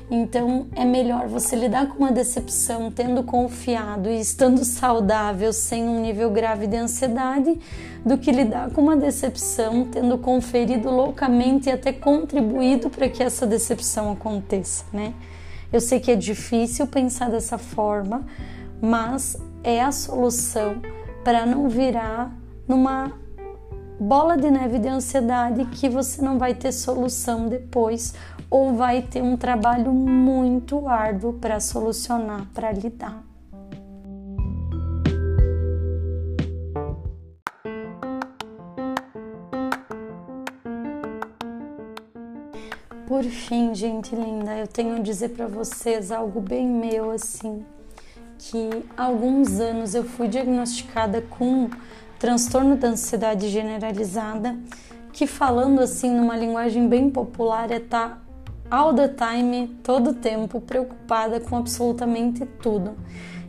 Então 0.09 0.67
é 0.73 0.85
melhor 0.85 1.27
você 1.27 1.55
lidar 1.55 1.87
com 1.87 1.97
uma 1.97 2.11
decepção 2.13 2.89
tendo 2.89 3.23
confiado 3.23 4.09
e 4.09 4.19
estando 4.19 4.63
saudável 4.63 5.51
sem 5.51 5.83
um 5.83 5.99
nível 5.99 6.29
grave 6.29 6.65
de 6.65 6.77
ansiedade 6.77 7.59
do 8.05 8.17
que 8.17 8.31
lidar 8.31 8.71
com 8.71 8.81
uma 8.81 8.95
decepção 8.95 9.85
tendo 9.85 10.17
conferido 10.17 10.89
loucamente 10.89 11.67
e 11.67 11.73
até 11.73 11.91
contribuído 11.91 12.89
para 12.89 13.09
que 13.09 13.21
essa 13.21 13.45
decepção 13.45 14.13
aconteça, 14.13 14.85
né? 14.93 15.13
Eu 15.73 15.81
sei 15.81 15.99
que 15.99 16.09
é 16.09 16.15
difícil 16.15 16.87
pensar 16.87 17.29
dessa 17.29 17.57
forma, 17.57 18.25
mas 18.81 19.35
é 19.61 19.81
a 19.81 19.91
solução 19.91 20.81
para 21.21 21.45
não 21.45 21.67
virar 21.67 22.33
numa 22.65 23.11
bola 23.99 24.37
de 24.37 24.49
neve 24.51 24.77
de 24.79 24.87
ansiedade 24.87 25.65
que 25.65 25.89
você 25.89 26.21
não 26.21 26.37
vai 26.37 26.53
ter 26.53 26.71
solução 26.71 27.47
depois 27.47 28.13
ou 28.49 28.75
vai 28.75 29.01
ter 29.01 29.21
um 29.21 29.35
trabalho 29.35 29.91
muito 29.91 30.87
árduo 30.87 31.33
para 31.33 31.59
solucionar, 31.59 32.45
para 32.53 32.71
lidar. 32.71 33.23
Por 43.07 43.23
fim, 43.23 43.73
gente 43.73 44.13
linda, 44.13 44.55
eu 44.57 44.67
tenho 44.67 44.97
a 44.97 44.99
dizer 44.99 45.29
para 45.29 45.47
vocês 45.47 46.11
algo 46.11 46.39
bem 46.39 46.67
meu 46.67 47.09
assim, 47.09 47.65
que 48.37 48.69
há 48.95 49.05
alguns 49.05 49.59
anos 49.59 49.95
eu 49.95 50.03
fui 50.03 50.27
diagnosticada 50.27 51.21
com 51.21 51.69
transtorno 52.19 52.75
da 52.75 52.89
ansiedade 52.89 53.49
generalizada, 53.49 54.55
que 55.13 55.25
falando 55.25 55.79
assim 55.81 56.09
numa 56.09 56.35
linguagem 56.35 56.87
bem 56.87 57.09
popular 57.09 57.71
é 57.71 57.77
estar 57.77 58.09
tá 58.09 58.21
all 58.69 58.93
the 58.93 59.07
time, 59.07 59.67
todo 59.83 60.13
tempo, 60.13 60.59
preocupada 60.59 61.39
com 61.39 61.55
absolutamente 61.55 62.45
tudo. 62.61 62.95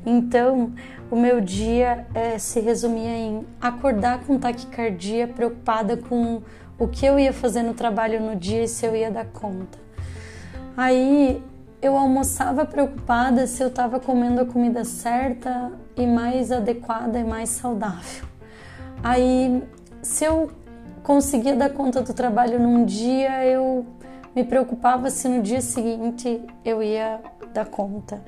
Então, 0.06 0.72
o 1.10 1.16
meu 1.16 1.40
dia 1.40 2.06
é, 2.14 2.38
se 2.38 2.60
resumia 2.60 3.16
em 3.16 3.46
acordar 3.60 4.20
com 4.20 4.38
taquicardia, 4.38 5.26
preocupada 5.26 5.96
com 5.96 6.42
o 6.78 6.86
que 6.86 7.04
eu 7.04 7.18
ia 7.18 7.32
fazer 7.32 7.62
no 7.62 7.74
trabalho 7.74 8.20
no 8.20 8.36
dia 8.36 8.62
e 8.62 8.68
se 8.68 8.86
eu 8.86 8.94
ia 8.94 9.10
dar 9.10 9.26
conta. 9.26 9.78
Aí 10.76 11.42
eu 11.82 11.96
almoçava 11.96 12.64
preocupada 12.64 13.46
se 13.46 13.62
eu 13.62 13.68
estava 13.68 13.98
comendo 13.98 14.40
a 14.40 14.44
comida 14.44 14.84
certa 14.84 15.72
e 15.96 16.06
mais 16.06 16.52
adequada 16.52 17.18
e 17.18 17.24
mais 17.24 17.48
saudável. 17.48 18.24
Aí, 19.02 19.62
se 20.02 20.24
eu 20.24 20.50
conseguia 21.02 21.54
dar 21.54 21.70
conta 21.70 22.02
do 22.02 22.12
trabalho 22.12 22.58
num 22.58 22.84
dia, 22.84 23.44
eu 23.46 23.86
me 24.34 24.44
preocupava 24.44 25.10
se 25.10 25.28
no 25.28 25.42
dia 25.42 25.60
seguinte 25.60 26.40
eu 26.64 26.82
ia 26.82 27.20
dar 27.52 27.66
conta. 27.66 28.22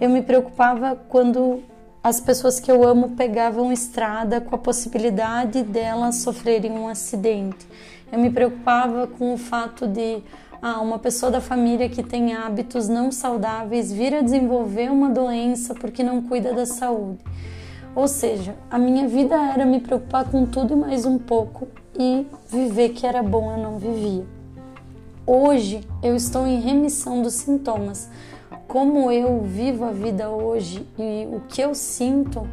Eu 0.00 0.10
me 0.10 0.22
preocupava 0.22 0.96
quando 1.08 1.62
as 2.02 2.20
pessoas 2.20 2.60
que 2.60 2.70
eu 2.70 2.86
amo 2.86 3.10
pegavam 3.10 3.72
estrada 3.72 4.40
com 4.40 4.54
a 4.54 4.58
possibilidade 4.58 5.62
delas 5.62 6.16
sofrerem 6.16 6.72
um 6.72 6.86
acidente. 6.86 7.66
Eu 8.12 8.18
me 8.18 8.30
preocupava 8.30 9.06
com 9.06 9.34
o 9.34 9.38
fato 9.38 9.86
de 9.88 10.22
ah, 10.62 10.80
uma 10.80 10.98
pessoa 10.98 11.32
da 11.32 11.40
família 11.40 11.88
que 11.88 12.02
tem 12.02 12.34
hábitos 12.34 12.88
não 12.88 13.10
saudáveis 13.10 13.92
vir 13.92 14.14
a 14.14 14.20
desenvolver 14.20 14.90
uma 14.90 15.10
doença 15.10 15.74
porque 15.74 16.02
não 16.02 16.22
cuida 16.22 16.52
da 16.52 16.64
saúde. 16.64 17.18
Ou 17.96 18.06
seja, 18.06 18.54
a 18.70 18.78
minha 18.78 19.08
vida 19.08 19.34
era 19.34 19.64
me 19.64 19.80
preocupar 19.80 20.30
com 20.30 20.44
tudo 20.44 20.74
e 20.74 20.76
mais 20.76 21.06
um 21.06 21.18
pouco 21.18 21.66
e 21.98 22.26
viver 22.46 22.90
que 22.90 23.06
era 23.06 23.22
bom 23.22 23.50
eu 23.50 23.56
não 23.56 23.78
vivia. 23.78 24.22
Hoje 25.26 25.80
eu 26.02 26.14
estou 26.14 26.46
em 26.46 26.60
remissão 26.60 27.22
dos 27.22 27.32
sintomas. 27.32 28.10
Como 28.68 29.10
eu 29.10 29.40
vivo 29.40 29.86
a 29.86 29.92
vida 29.92 30.28
hoje 30.28 30.86
e 30.98 31.26
o 31.34 31.40
que 31.48 31.62
eu 31.62 31.74
sinto, 31.74 32.46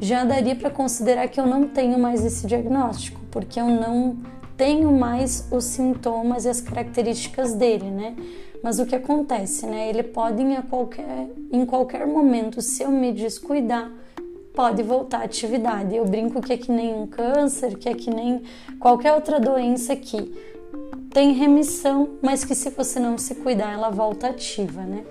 já 0.00 0.24
daria 0.24 0.56
para 0.56 0.70
considerar 0.70 1.28
que 1.28 1.38
eu 1.38 1.46
não 1.46 1.68
tenho 1.68 1.98
mais 1.98 2.24
esse 2.24 2.46
diagnóstico, 2.46 3.20
porque 3.30 3.60
eu 3.60 3.68
não 3.68 4.16
tenho 4.56 4.90
mais 4.90 5.46
os 5.52 5.64
sintomas 5.64 6.46
e 6.46 6.48
as 6.48 6.62
características 6.62 7.52
dele, 7.52 7.90
né? 7.90 8.16
Mas 8.62 8.78
o 8.78 8.86
que 8.86 8.94
acontece, 8.94 9.66
né? 9.66 9.90
Ele 9.90 10.02
pode 10.02 10.42
em 10.42 10.62
qualquer, 10.62 11.28
em 11.52 11.66
qualquer 11.66 12.06
momento, 12.06 12.62
se 12.62 12.82
eu 12.82 12.90
me 12.90 13.12
descuidar, 13.12 13.92
pode 14.58 14.82
voltar 14.82 15.20
à 15.20 15.22
atividade. 15.22 15.94
Eu 15.94 16.04
brinco 16.04 16.42
que 16.42 16.52
é 16.52 16.56
que 16.56 16.72
nem 16.72 16.92
um 16.92 17.06
câncer, 17.06 17.78
que 17.78 17.88
é 17.88 17.94
que 17.94 18.10
nem 18.10 18.42
qualquer 18.80 19.12
outra 19.12 19.38
doença 19.38 19.94
que 19.94 20.34
tem 21.12 21.32
remissão, 21.32 22.18
mas 22.20 22.44
que 22.44 22.56
se 22.56 22.68
você 22.70 22.98
não 22.98 23.16
se 23.16 23.36
cuidar, 23.36 23.72
ela 23.72 23.88
volta 23.88 24.26
ativa, 24.26 24.82
né? 24.82 25.04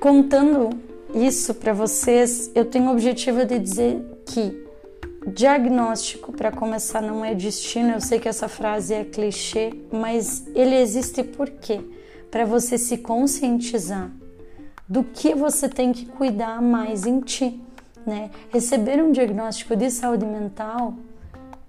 Contando 0.00 0.70
isso 1.14 1.54
para 1.54 1.72
vocês, 1.72 2.50
eu 2.56 2.64
tenho 2.64 2.86
o 2.86 2.90
objetivo 2.90 3.44
de 3.44 3.56
dizer 3.56 4.04
que 4.26 4.66
diagnóstico, 5.28 6.32
para 6.32 6.50
começar, 6.50 7.00
não 7.00 7.24
é 7.24 7.36
destino. 7.36 7.92
Eu 7.92 8.00
sei 8.00 8.18
que 8.18 8.28
essa 8.28 8.48
frase 8.48 8.94
é 8.94 9.04
clichê, 9.04 9.72
mas 9.92 10.44
ele 10.56 10.74
existe 10.74 11.22
por 11.22 11.48
quê? 11.48 11.80
Para 12.32 12.44
você 12.44 12.76
se 12.76 12.98
conscientizar 12.98 14.10
do 14.88 15.04
que 15.04 15.36
você 15.36 15.68
tem 15.68 15.92
que 15.92 16.04
cuidar 16.04 16.60
mais 16.60 17.06
em 17.06 17.20
ti 17.20 17.62
né? 18.06 18.30
Receber 18.50 19.02
um 19.02 19.12
diagnóstico 19.12 19.76
de 19.76 19.90
saúde 19.90 20.24
mental 20.24 20.94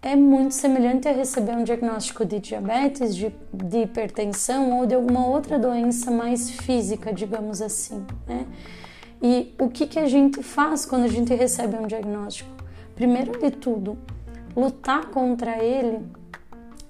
é 0.02 0.16
muito 0.16 0.54
semelhante 0.54 1.08
a 1.08 1.12
receber 1.12 1.52
um 1.52 1.64
diagnóstico 1.64 2.24
de 2.26 2.40
diabetes, 2.40 3.16
de, 3.16 3.34
de 3.54 3.80
hipertensão 3.80 4.80
ou 4.80 4.86
de 4.86 4.96
alguma 4.96 5.26
outra 5.28 5.60
doença 5.60 6.10
mais 6.10 6.50
física, 6.50 7.12
digamos 7.12 7.62
assim, 7.62 8.06
né? 8.26 8.46
E 9.22 9.54
o 9.60 9.68
que, 9.68 9.86
que 9.86 10.00
a 10.00 10.08
gente 10.08 10.42
faz 10.42 10.86
quando 10.86 11.04
a 11.04 11.10
gente 11.10 11.34
recebe 11.34 11.76
um 11.76 11.86
diagnóstico? 11.86 12.50
Primeiro 12.96 13.38
de 13.38 13.52
tudo, 13.52 13.98
lutar 14.56 15.08
contra 15.08 15.62
ele 15.62 16.00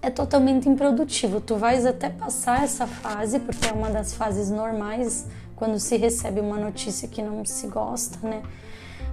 é 0.01 0.11
totalmente 0.11 0.69
improdutivo. 0.69 1.41
Tu 1.41 1.55
vais 1.55 1.85
até 1.87 2.09
passar 2.09 2.63
essa 2.63 2.85
fase, 2.85 3.39
porque 3.39 3.67
é 3.67 3.71
uma 3.71 3.89
das 3.89 4.13
fases 4.13 4.51
normais 4.51 5.25
quando 5.55 5.79
se 5.79 5.97
recebe 5.97 6.39
uma 6.39 6.57
notícia 6.57 7.07
que 7.07 7.21
não 7.21 7.43
se 7.43 7.67
gosta, 7.67 8.17
né? 8.25 8.43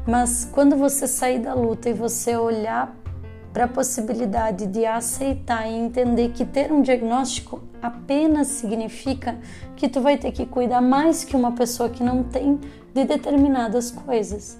Mas 0.06 0.48
quando 0.52 0.76
você 0.76 1.06
sair 1.06 1.40
da 1.40 1.52
luta 1.52 1.90
e 1.90 1.92
você 1.92 2.36
olhar 2.36 2.94
para 3.52 3.64
a 3.64 3.68
possibilidade 3.68 4.66
de 4.66 4.84
aceitar 4.84 5.66
e 5.66 5.74
entender 5.74 6.28
que 6.28 6.44
ter 6.44 6.70
um 6.70 6.82
diagnóstico 6.82 7.62
apenas 7.82 8.48
significa 8.48 9.36
que 9.74 9.88
tu 9.88 10.00
vai 10.00 10.16
ter 10.18 10.30
que 10.30 10.46
cuidar 10.46 10.80
mais 10.80 11.24
que 11.24 11.34
uma 11.34 11.52
pessoa 11.52 11.88
que 11.88 12.02
não 12.02 12.22
tem 12.22 12.60
de 12.94 13.04
determinadas 13.04 13.90
coisas. 13.90 14.58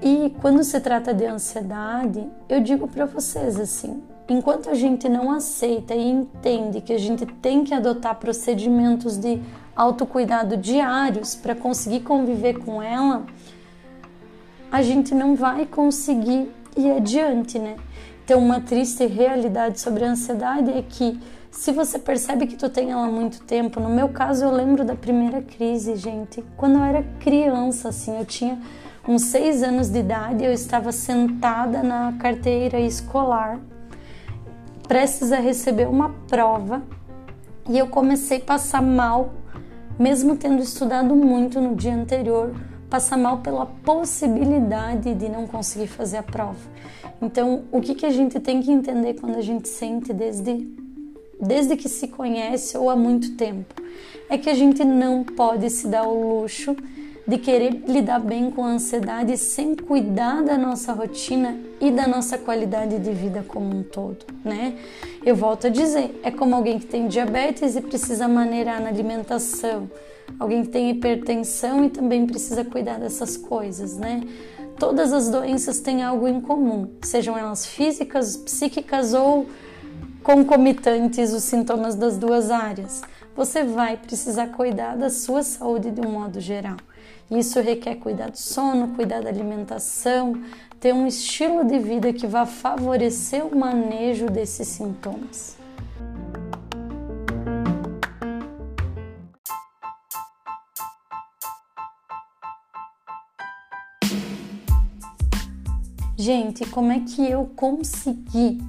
E 0.00 0.32
quando 0.40 0.62
se 0.62 0.78
trata 0.80 1.12
de 1.12 1.24
ansiedade, 1.24 2.24
eu 2.48 2.60
digo 2.60 2.86
para 2.86 3.04
vocês 3.04 3.58
assim, 3.58 4.02
enquanto 4.28 4.70
a 4.70 4.74
gente 4.74 5.08
não 5.08 5.30
aceita 5.32 5.94
e 5.94 6.08
entende 6.08 6.80
que 6.80 6.92
a 6.92 6.98
gente 6.98 7.26
tem 7.26 7.64
que 7.64 7.74
adotar 7.74 8.14
procedimentos 8.16 9.16
de 9.16 9.42
autocuidado 9.74 10.56
diários 10.56 11.34
para 11.34 11.54
conseguir 11.54 12.00
conviver 12.00 12.58
com 12.58 12.82
ela, 12.82 13.24
a 14.70 14.82
gente 14.82 15.14
não 15.14 15.34
vai 15.34 15.66
conseguir 15.66 16.50
ir 16.76 16.90
adiante, 16.92 17.58
né? 17.58 17.76
Então, 18.24 18.38
uma 18.38 18.60
triste 18.60 19.06
realidade 19.06 19.80
sobre 19.80 20.04
a 20.04 20.10
ansiedade 20.10 20.70
é 20.70 20.82
que 20.86 21.18
se 21.50 21.72
você 21.72 21.98
percebe 21.98 22.46
que 22.46 22.56
tu 22.56 22.68
tem 22.68 22.90
ela 22.90 23.06
há 23.06 23.10
muito 23.10 23.40
tempo, 23.40 23.80
no 23.80 23.88
meu 23.88 24.10
caso 24.10 24.44
eu 24.44 24.50
lembro 24.50 24.84
da 24.84 24.94
primeira 24.94 25.40
crise, 25.40 25.96
gente, 25.96 26.44
quando 26.56 26.76
eu 26.76 26.84
era 26.84 27.02
criança, 27.18 27.88
assim, 27.88 28.18
eu 28.18 28.26
tinha 28.26 28.60
uns 29.08 29.22
seis 29.22 29.62
anos 29.62 29.88
de 29.88 29.98
idade, 29.98 30.44
eu 30.44 30.52
estava 30.52 30.92
sentada 30.92 31.82
na 31.82 32.12
carteira 32.18 32.78
escolar, 32.78 33.58
prestes 34.86 35.32
a 35.32 35.40
receber 35.40 35.88
uma 35.88 36.10
prova, 36.28 36.82
e 37.68 37.78
eu 37.78 37.86
comecei 37.86 38.38
a 38.38 38.44
passar 38.44 38.82
mal, 38.82 39.32
mesmo 39.98 40.36
tendo 40.36 40.62
estudado 40.62 41.16
muito 41.16 41.60
no 41.60 41.74
dia 41.74 41.94
anterior, 41.94 42.54
passa 42.88 43.16
mal 43.16 43.38
pela 43.38 43.66
possibilidade 43.66 45.14
de 45.14 45.28
não 45.28 45.46
conseguir 45.46 45.88
fazer 45.88 46.18
a 46.18 46.22
prova. 46.22 46.58
Então, 47.20 47.64
o 47.70 47.80
que, 47.80 47.94
que 47.94 48.06
a 48.06 48.10
gente 48.10 48.38
tem 48.40 48.62
que 48.62 48.70
entender 48.70 49.14
quando 49.14 49.36
a 49.36 49.42
gente 49.42 49.68
sente 49.68 50.12
desde, 50.12 50.66
desde 51.40 51.76
que 51.76 51.88
se 51.88 52.08
conhece 52.08 52.76
ou 52.78 52.88
há 52.88 52.96
muito 52.96 53.36
tempo? 53.36 53.74
É 54.30 54.38
que 54.38 54.48
a 54.48 54.54
gente 54.54 54.84
não 54.84 55.24
pode 55.24 55.68
se 55.70 55.88
dar 55.88 56.06
o 56.06 56.40
luxo 56.40 56.76
de 57.26 57.36
querer 57.36 57.82
lidar 57.86 58.20
bem 58.20 58.50
com 58.50 58.64
a 58.64 58.68
ansiedade 58.68 59.36
sem 59.36 59.74
cuidar 59.74 60.42
da 60.42 60.56
nossa 60.56 60.94
rotina 60.94 61.58
e 61.78 61.90
da 61.90 62.06
nossa 62.06 62.38
qualidade 62.38 62.98
de 62.98 63.12
vida 63.12 63.44
como 63.46 63.76
um 63.76 63.82
todo, 63.82 64.24
né? 64.42 64.78
Eu 65.22 65.36
volto 65.36 65.66
a 65.66 65.70
dizer, 65.70 66.18
é 66.22 66.30
como 66.30 66.54
alguém 66.54 66.78
que 66.78 66.86
tem 66.86 67.06
diabetes 67.06 67.76
e 67.76 67.82
precisa 67.82 68.26
maneirar 68.26 68.80
na 68.80 68.88
alimentação, 68.88 69.90
alguém 70.38 70.62
que 70.62 70.68
tem 70.68 70.90
hipertensão 70.90 71.84
e 71.84 71.90
também 71.90 72.26
precisa 72.26 72.64
cuidar 72.64 72.98
dessas 72.98 73.36
coisas, 73.36 73.96
né? 73.96 74.22
todas 74.78 75.12
as 75.12 75.28
doenças 75.28 75.80
têm 75.80 76.02
algo 76.02 76.28
em 76.28 76.40
comum, 76.40 76.88
sejam 77.02 77.36
elas 77.36 77.66
físicas, 77.66 78.36
psíquicas 78.36 79.12
ou 79.12 79.46
concomitantes 80.22 81.32
os 81.32 81.42
sintomas 81.44 81.94
das 81.94 82.16
duas 82.16 82.50
áreas. 82.50 83.02
Você 83.34 83.64
vai 83.64 83.96
precisar 83.96 84.48
cuidar 84.48 84.96
da 84.96 85.10
sua 85.10 85.42
saúde 85.42 85.90
de 85.90 86.00
um 86.00 86.10
modo 86.10 86.40
geral. 86.40 86.76
Isso 87.30 87.60
requer 87.60 87.96
cuidar 87.96 88.30
do 88.30 88.38
sono, 88.38 88.94
cuidar 88.94 89.20
da 89.20 89.28
alimentação, 89.28 90.40
ter 90.80 90.94
um 90.94 91.06
estilo 91.06 91.64
de 91.64 91.78
vida 91.78 92.12
que 92.12 92.26
vá 92.26 92.46
favorecer 92.46 93.44
o 93.44 93.56
manejo 93.56 94.26
desses 94.26 94.68
sintomas. 94.68 95.56
Gente, 106.28 106.66
como 106.66 106.92
é 106.92 107.00
que 107.00 107.26
eu 107.26 107.50
consegui 107.56 108.60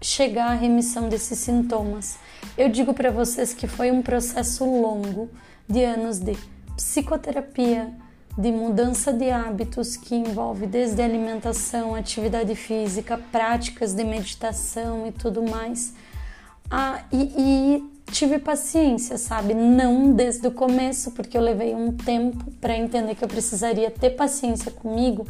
chegar 0.00 0.52
à 0.52 0.54
remissão 0.54 1.08
desses 1.08 1.36
sintomas? 1.40 2.16
Eu 2.56 2.68
digo 2.68 2.94
para 2.94 3.10
vocês 3.10 3.52
que 3.52 3.66
foi 3.66 3.90
um 3.90 4.00
processo 4.00 4.64
longo 4.64 5.28
de 5.68 5.82
anos 5.82 6.20
de 6.20 6.38
psicoterapia, 6.76 7.92
de 8.38 8.52
mudança 8.52 9.12
de 9.12 9.28
hábitos 9.28 9.96
que 9.96 10.14
envolve 10.14 10.68
desde 10.68 11.02
alimentação, 11.02 11.92
atividade 11.92 12.54
física, 12.54 13.18
práticas 13.32 13.92
de 13.92 14.04
meditação 14.04 15.08
e 15.08 15.10
tudo 15.10 15.42
mais. 15.42 15.92
Ah, 16.70 17.02
e, 17.12 17.32
e 17.36 18.12
tive 18.12 18.38
paciência, 18.38 19.18
sabe? 19.18 19.54
Não 19.54 20.12
desde 20.12 20.46
o 20.46 20.52
começo, 20.52 21.10
porque 21.10 21.36
eu 21.36 21.42
levei 21.42 21.74
um 21.74 21.90
tempo 21.90 22.48
para 22.60 22.76
entender 22.76 23.16
que 23.16 23.24
eu 23.24 23.28
precisaria 23.28 23.90
ter 23.90 24.10
paciência 24.10 24.70
comigo 24.70 25.26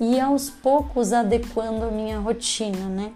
e 0.00 0.20
aos 0.20 0.48
poucos 0.48 1.12
adequando 1.12 1.84
a 1.84 1.90
minha 1.90 2.18
rotina, 2.18 2.88
né? 2.88 3.12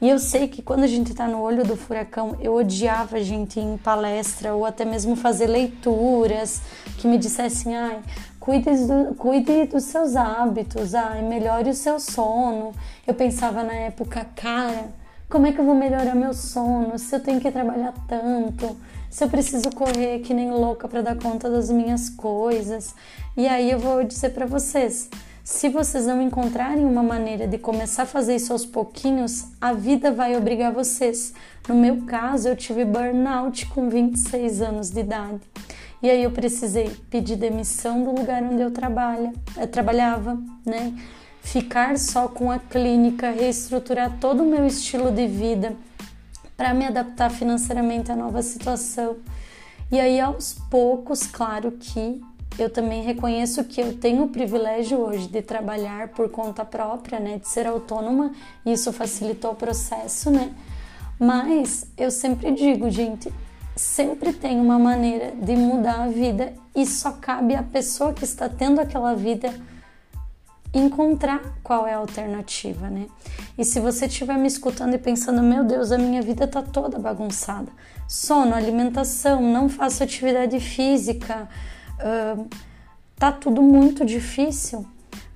E 0.00 0.08
eu 0.08 0.18
sei 0.18 0.46
que 0.46 0.62
quando 0.62 0.84
a 0.84 0.86
gente 0.86 1.10
está 1.10 1.26
no 1.26 1.40
olho 1.40 1.64
do 1.64 1.76
furacão, 1.76 2.36
eu 2.40 2.54
odiava 2.54 3.16
a 3.16 3.22
gente 3.22 3.58
ir 3.58 3.64
em 3.64 3.76
palestra 3.76 4.54
ou 4.54 4.64
até 4.64 4.84
mesmo 4.84 5.16
fazer 5.16 5.48
leituras 5.48 6.62
que 6.98 7.08
me 7.08 7.18
dissessem, 7.18 7.76
ai, 7.76 8.00
cuide, 8.38 8.70
do, 8.86 9.14
cuide 9.16 9.64
dos 9.64 9.84
seus 9.84 10.14
hábitos, 10.14 10.94
ai, 10.94 11.22
melhore 11.22 11.70
o 11.70 11.74
seu 11.74 11.98
sono. 11.98 12.72
Eu 13.04 13.14
pensava 13.14 13.64
na 13.64 13.74
época, 13.74 14.24
cara, 14.36 14.88
como 15.28 15.48
é 15.48 15.52
que 15.52 15.58
eu 15.58 15.64
vou 15.64 15.74
melhorar 15.74 16.14
meu 16.14 16.32
sono? 16.32 16.96
Se 16.96 17.16
eu 17.16 17.20
tenho 17.20 17.40
que 17.40 17.50
trabalhar 17.50 17.92
tanto, 18.06 18.76
se 19.10 19.24
eu 19.24 19.28
preciso 19.28 19.70
correr 19.72 20.20
que 20.20 20.32
nem 20.32 20.50
louca 20.50 20.86
para 20.86 21.02
dar 21.02 21.16
conta 21.16 21.50
das 21.50 21.70
minhas 21.70 22.08
coisas. 22.08 22.94
E 23.36 23.48
aí 23.48 23.68
eu 23.68 23.80
vou 23.80 24.04
dizer 24.04 24.30
para 24.30 24.46
vocês, 24.46 25.10
se 25.50 25.70
vocês 25.70 26.04
não 26.04 26.20
encontrarem 26.20 26.84
uma 26.84 27.02
maneira 27.02 27.48
de 27.48 27.56
começar 27.56 28.02
a 28.02 28.06
fazer 28.06 28.36
isso 28.36 28.52
aos 28.52 28.66
pouquinhos, 28.66 29.46
a 29.58 29.72
vida 29.72 30.12
vai 30.12 30.36
obrigar 30.36 30.70
vocês. 30.70 31.32
No 31.66 31.74
meu 31.74 32.02
caso, 32.02 32.48
eu 32.48 32.54
tive 32.54 32.84
burnout 32.84 33.64
com 33.68 33.88
26 33.88 34.60
anos 34.60 34.90
de 34.90 35.00
idade. 35.00 35.40
E 36.02 36.10
aí 36.10 36.22
eu 36.22 36.30
precisei 36.32 36.94
pedir 37.08 37.36
demissão 37.36 38.04
do 38.04 38.10
lugar 38.10 38.42
onde 38.42 38.60
eu 38.60 38.70
trabalho, 38.70 39.32
eu 39.56 39.66
trabalhava, 39.66 40.38
né? 40.66 40.92
Ficar 41.40 41.96
só 41.96 42.28
com 42.28 42.50
a 42.50 42.58
clínica, 42.58 43.30
reestruturar 43.30 44.18
todo 44.20 44.42
o 44.42 44.46
meu 44.46 44.66
estilo 44.66 45.10
de 45.10 45.26
vida 45.26 45.74
para 46.58 46.74
me 46.74 46.84
adaptar 46.84 47.30
financeiramente 47.30 48.12
à 48.12 48.16
nova 48.16 48.42
situação. 48.42 49.16
E 49.90 49.98
aí 49.98 50.20
aos 50.20 50.52
poucos, 50.70 51.26
claro 51.26 51.72
que 51.72 52.20
eu 52.58 52.68
também 52.68 53.02
reconheço 53.02 53.62
que 53.64 53.80
eu 53.80 53.96
tenho 53.96 54.24
o 54.24 54.28
privilégio 54.28 54.98
hoje 54.98 55.28
de 55.28 55.40
trabalhar 55.40 56.08
por 56.08 56.28
conta 56.28 56.64
própria, 56.64 57.20
né, 57.20 57.38
de 57.38 57.48
ser 57.48 57.66
autônoma, 57.66 58.32
e 58.66 58.72
isso 58.72 58.92
facilitou 58.92 59.52
o 59.52 59.54
processo, 59.54 60.30
né? 60.30 60.52
Mas 61.18 61.86
eu 61.96 62.10
sempre 62.10 62.50
digo, 62.50 62.90
gente, 62.90 63.32
sempre 63.76 64.32
tem 64.32 64.60
uma 64.60 64.78
maneira 64.78 65.32
de 65.32 65.56
mudar 65.56 66.02
a 66.02 66.08
vida 66.08 66.52
e 66.74 66.84
só 66.84 67.12
cabe 67.12 67.54
à 67.54 67.62
pessoa 67.62 68.12
que 68.12 68.24
está 68.24 68.48
tendo 68.48 68.80
aquela 68.80 69.14
vida 69.14 69.54
encontrar 70.72 71.40
qual 71.62 71.86
é 71.86 71.94
a 71.94 71.98
alternativa, 71.98 72.90
né? 72.90 73.06
E 73.56 73.64
se 73.64 73.80
você 73.80 74.06
estiver 74.06 74.36
me 74.36 74.46
escutando 74.46 74.94
e 74.94 74.98
pensando, 74.98 75.42
meu 75.42 75.64
Deus, 75.64 75.90
a 75.90 75.98
minha 75.98 76.20
vida 76.20 76.46
tá 76.46 76.62
toda 76.62 76.98
bagunçada, 76.98 77.70
sono, 78.06 78.54
alimentação, 78.54 79.40
não 79.40 79.68
faço 79.68 80.02
atividade 80.02 80.60
física, 80.60 81.48
tá 83.16 83.32
tudo 83.32 83.62
muito 83.62 84.04
difícil, 84.04 84.86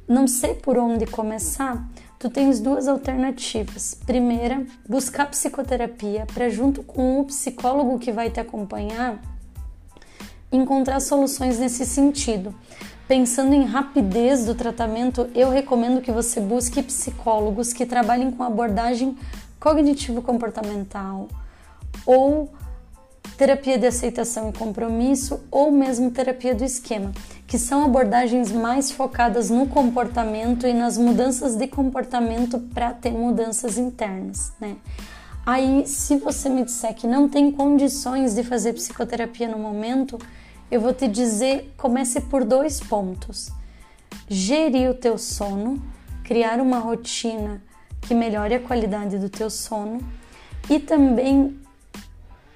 não 0.09 0.27
sei 0.27 0.55
por 0.55 0.79
onde 0.79 1.07
começar, 1.07 1.89
tu 2.19 2.31
tens 2.31 2.61
duas 2.61 2.87
alternativas. 2.89 3.95
Primeira, 4.07 4.65
buscar 4.89 5.27
psicoterapia 5.27 6.27
para 6.33 6.49
junto 6.49 6.83
com 6.83 7.21
o 7.21 7.25
psicólogo 7.25 7.99
que 7.99 8.13
vai 8.13 8.31
te 8.31 8.41
acompanhar 8.41 9.21
encontrar 10.53 11.01
soluções 11.01 11.59
nesse 11.59 11.87
sentido. 11.87 12.55
Pensando 13.09 13.55
em 13.55 13.65
rapidez 13.65 14.45
do 14.45 14.55
tratamento, 14.55 15.29
eu 15.35 15.51
recomendo 15.51 16.01
que 16.01 16.13
você 16.13 16.41
busque 16.41 16.83
psicólogos 16.83 17.73
que 17.73 17.87
trabalhem 17.87 18.31
com 18.31 18.43
abordagem 18.43 19.17
cognitivo-comportamental 19.59 21.29
ou 22.07 22.53
terapia 23.37 23.79
de 23.79 23.87
aceitação 23.87 24.51
e 24.51 24.53
compromisso 24.53 25.41
ou 25.51 25.71
mesmo 25.71 26.11
terapia 26.11 26.55
do 26.55 26.65
esquema, 26.65 27.13
que 27.47 27.59
são 27.59 27.85
abordagens 27.85 28.53
mais 28.53 28.91
focadas 28.91 29.51
no 29.51 29.67
comportamento 29.67 30.67
e 30.67 30.73
nas 30.73 30.97
mudanças 30.97 31.57
de 31.57 31.67
comportamento 31.67 32.59
para 32.73 32.93
ter 32.93 33.13
mudanças 33.13 33.79
internas, 33.79 34.53
né? 34.61 34.77
Aí, 35.45 35.85
se 35.87 36.17
você 36.19 36.49
me 36.49 36.65
disser 36.65 36.95
que 36.95 37.07
não 37.07 37.29
tem 37.29 37.51
condições 37.51 38.35
de 38.35 38.45
fazer 38.45 38.75
psicoterapia 38.75 39.49
no 39.49 39.59
momento, 39.59 40.17
eu 40.71 40.81
vou 40.81 40.95
te 40.95 41.09
dizer, 41.09 41.75
comece 41.77 42.21
por 42.21 42.45
dois 42.45 42.79
pontos. 42.79 43.51
Gerir 44.29 44.89
o 44.89 44.95
teu 44.95 45.19
sono, 45.19 45.83
criar 46.23 46.61
uma 46.61 46.79
rotina 46.79 47.61
que 48.01 48.15
melhore 48.15 48.55
a 48.55 48.61
qualidade 48.61 49.19
do 49.19 49.29
teu 49.29 49.51
sono 49.51 50.01
e 50.71 50.79
também 50.79 51.59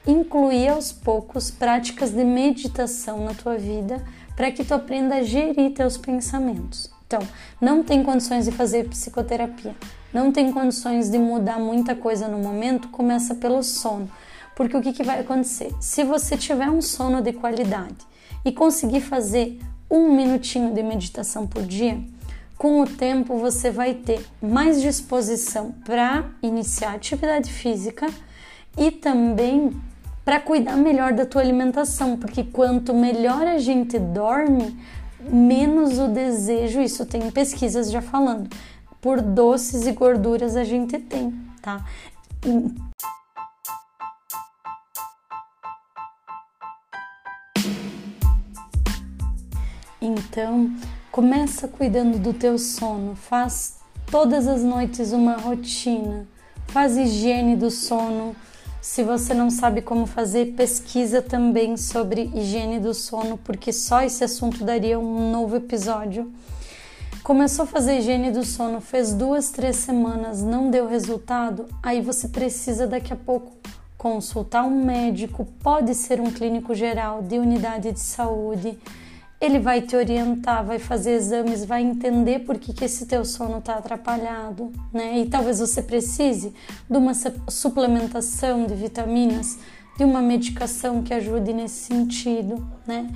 incluir 0.07 0.68
aos 0.68 0.92
poucos 0.92 1.50
práticas 1.50 2.11
de 2.11 2.24
meditação 2.24 3.24
na 3.24 3.34
tua 3.34 3.57
vida 3.57 4.04
para 4.36 4.50
que 4.52 4.64
tu 4.64 4.74
aprenda 4.74 5.16
a 5.16 5.22
gerir 5.22 5.72
teus 5.72 5.96
pensamentos. 5.96 6.90
Então, 7.07 7.20
não 7.61 7.82
tem 7.82 8.02
condições 8.02 8.44
de 8.44 8.52
fazer 8.52 8.88
psicoterapia, 8.88 9.74
não 10.12 10.32
tem 10.32 10.52
condições 10.52 11.09
de 11.09 11.18
mudar 11.18 11.59
muita 11.59 11.94
coisa 11.94 12.28
no 12.28 12.38
momento, 12.38 12.88
começa 12.88 13.34
pelo 13.34 13.62
sono. 13.62 14.11
Porque 14.54 14.76
o 14.76 14.80
que, 14.80 14.92
que 14.92 15.02
vai 15.02 15.20
acontecer? 15.20 15.72
Se 15.80 16.02
você 16.02 16.36
tiver 16.36 16.68
um 16.70 16.80
sono 16.80 17.20
de 17.20 17.32
qualidade 17.32 17.96
e 18.44 18.50
conseguir 18.50 19.00
fazer 19.00 19.59
um 19.90 20.14
minutinho 20.14 20.72
de 20.72 20.82
meditação 20.82 21.46
por 21.46 21.62
dia, 21.62 22.00
com 22.57 22.80
o 22.80 22.86
tempo 22.86 23.36
você 23.38 23.70
vai 23.70 23.94
ter 23.94 24.24
mais 24.40 24.80
disposição 24.80 25.72
para 25.84 26.24
iniciar 26.42 26.94
atividade 26.94 27.52
física 27.52 28.07
e 28.76 28.90
também 28.90 29.72
para 30.27 30.41
cuidar 30.41 30.77
melhor 30.77 31.12
da 31.12 31.24
tua 31.24 31.41
alimentação, 31.41 32.16
porque 32.16 32.43
quanto 32.43 32.93
melhor 32.93 33.47
a 33.47 33.59
gente 33.59 33.97
dorme, 33.97 34.77
menos 35.20 36.01
o 36.01 36.09
desejo, 36.09 36.81
isso 36.81 37.07
tem 37.07 37.31
pesquisas 37.31 37.93
já 37.93 38.03
falando, 38.03 38.51
por 39.01 39.22
doces 39.22 39.87
e 39.87 39.93
gorduras 39.93 40.57
a 40.57 40.64
gente 40.64 40.99
tem, 40.99 41.33
tá? 41.62 41.87
Então, 50.01 50.74
começa 51.12 51.68
cuidando 51.68 52.18
do 52.18 52.33
teu 52.33 52.59
sono, 52.59 53.14
faz 53.14 53.79
todas 54.11 54.49
as 54.49 54.64
noites 54.64 55.12
uma 55.12 55.37
rotina, 55.37 56.27
faz 56.66 56.97
higiene 56.97 57.55
do 57.55 57.70
sono, 57.70 58.35
se 58.87 59.03
você 59.03 59.34
não 59.34 59.51
sabe 59.51 59.82
como 59.82 60.07
fazer, 60.07 60.55
pesquisa 60.57 61.20
também 61.20 61.76
sobre 61.76 62.30
higiene 62.32 62.78
do 62.78 62.95
sono, 62.95 63.37
porque 63.37 63.72
só 63.72 64.01
esse 64.03 64.22
assunto 64.22 64.64
daria 64.64 64.97
um 64.97 65.32
novo 65.32 65.57
episódio. 65.57 66.32
Começou 67.24 67.64
a 67.64 67.66
fazer 67.66 67.99
higiene 67.99 68.30
do 68.30 68.45
sono, 68.45 68.80
fez 68.80 69.12
duas, 69.12 69.51
três 69.51 69.74
semanas, 69.74 70.41
não 70.41 70.70
deu 70.70 70.87
resultado, 70.87 71.66
aí 71.82 72.01
você 72.01 72.28
precisa 72.28 72.87
daqui 72.87 73.12
a 73.12 73.16
pouco 73.16 73.53
consultar 73.99 74.62
um 74.62 74.84
médico, 74.84 75.45
pode 75.61 75.93
ser 75.93 76.20
um 76.20 76.30
clínico 76.30 76.72
geral 76.72 77.22
de 77.22 77.41
unidade 77.41 77.91
de 77.91 78.01
saúde 78.01 78.78
ele 79.41 79.59
vai 79.59 79.82
te 79.82 79.95
orientar, 79.95 80.64
vai 80.64 80.78
fazer 80.78 81.12
exames, 81.12 81.64
vai 81.64 81.82
entender 81.82 82.41
por 82.41 82.59
que, 82.59 82.72
que 82.72 82.84
esse 82.84 83.07
teu 83.07 83.24
sono 83.24 83.59
está 83.59 83.74
atrapalhado, 83.74 84.72
né? 84.93 85.18
E 85.18 85.26
talvez 85.26 85.61
você 85.61 85.82
precise 85.82 86.55
de 86.89 86.97
uma 86.97 87.12
suplementação 87.49 88.66
de 88.66 88.74
vitaminas, 88.74 89.59
de 89.97 90.05
uma 90.05 90.22
medicação 90.22 91.03
que 91.03 91.12
ajude 91.12 91.53
nesse 91.53 91.87
sentido, 91.87 92.66
né? 92.87 93.11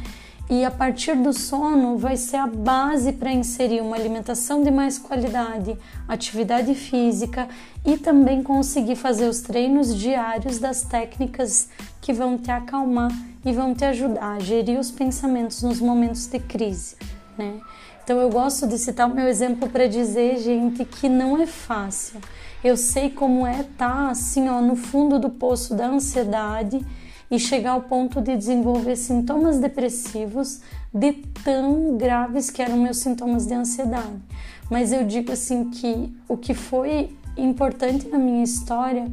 e 0.50 0.64
a 0.64 0.70
partir 0.70 1.14
do 1.14 1.32
sono 1.32 1.96
vai 1.96 2.16
ser 2.16 2.38
a 2.38 2.46
base 2.46 3.12
para 3.12 3.32
inserir 3.32 3.80
uma 3.80 3.94
alimentação 3.94 4.64
de 4.64 4.70
mais 4.70 4.98
qualidade, 4.98 5.78
atividade 6.08 6.74
física 6.74 7.48
e 7.86 7.96
também 7.96 8.42
conseguir 8.42 8.96
fazer 8.96 9.28
os 9.28 9.40
treinos 9.42 9.94
diários 9.94 10.58
das 10.58 10.82
técnicas 10.82 11.68
que 12.00 12.12
vão 12.12 12.36
te 12.36 12.50
acalmar 12.50 13.12
e 13.44 13.52
vão 13.52 13.74
te 13.74 13.84
ajudar 13.84 14.36
a 14.36 14.40
gerir 14.40 14.78
os 14.78 14.90
pensamentos 14.90 15.62
nos 15.62 15.80
momentos 15.80 16.26
de 16.26 16.38
crise, 16.38 16.96
né? 17.36 17.60
Então 18.02 18.20
eu 18.20 18.28
gosto 18.28 18.66
de 18.66 18.78
citar 18.78 19.08
o 19.08 19.14
meu 19.14 19.28
exemplo 19.28 19.68
para 19.68 19.86
dizer, 19.86 20.38
gente, 20.38 20.84
que 20.84 21.08
não 21.08 21.40
é 21.40 21.46
fácil. 21.46 22.20
Eu 22.62 22.76
sei 22.76 23.08
como 23.08 23.46
é 23.46 23.60
estar 23.60 23.88
tá, 23.88 24.10
assim, 24.10 24.48
ó, 24.48 24.60
no 24.60 24.74
fundo 24.74 25.18
do 25.18 25.30
poço 25.30 25.74
da 25.74 25.86
ansiedade 25.86 26.84
e 27.30 27.38
chegar 27.38 27.72
ao 27.72 27.82
ponto 27.82 28.20
de 28.20 28.36
desenvolver 28.36 28.96
sintomas 28.96 29.58
depressivos 29.58 30.60
de 30.92 31.12
tão 31.44 31.96
graves 31.96 32.50
que 32.50 32.60
eram 32.60 32.76
meus 32.76 32.98
sintomas 32.98 33.46
de 33.46 33.54
ansiedade. 33.54 34.20
Mas 34.68 34.92
eu 34.92 35.04
digo 35.04 35.30
assim 35.32 35.70
que 35.70 36.12
o 36.28 36.36
que 36.36 36.52
foi 36.52 37.16
importante 37.36 38.08
na 38.08 38.18
minha 38.18 38.42
história 38.42 39.10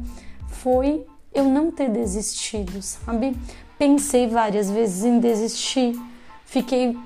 foi 0.48 1.06
eu 1.32 1.44
não 1.44 1.70
ter 1.70 1.88
desistido, 1.88 2.82
sabe? 2.82 3.36
Pensei 3.78 4.26
várias 4.26 4.70
vezes 4.70 5.04
em 5.04 5.20
desistir, 5.20 5.98
fiquei 6.44 6.96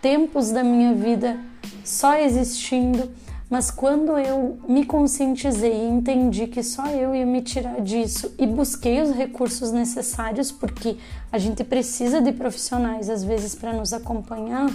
tempos 0.00 0.50
da 0.50 0.62
minha 0.62 0.94
vida 0.94 1.38
só 1.84 2.16
existindo 2.16 3.10
mas 3.52 3.70
quando 3.70 4.16
eu 4.16 4.58
me 4.66 4.86
conscientizei 4.86 5.74
e 5.74 5.86
entendi 5.90 6.46
que 6.46 6.62
só 6.62 6.86
eu 6.86 7.14
ia 7.14 7.26
me 7.26 7.42
tirar 7.42 7.82
disso 7.82 8.34
e 8.38 8.46
busquei 8.46 9.02
os 9.02 9.10
recursos 9.10 9.70
necessários, 9.70 10.50
porque 10.50 10.96
a 11.30 11.36
gente 11.36 11.62
precisa 11.62 12.18
de 12.22 12.32
profissionais 12.32 13.10
às 13.10 13.22
vezes 13.22 13.54
para 13.54 13.74
nos 13.74 13.92
acompanhar, 13.92 14.70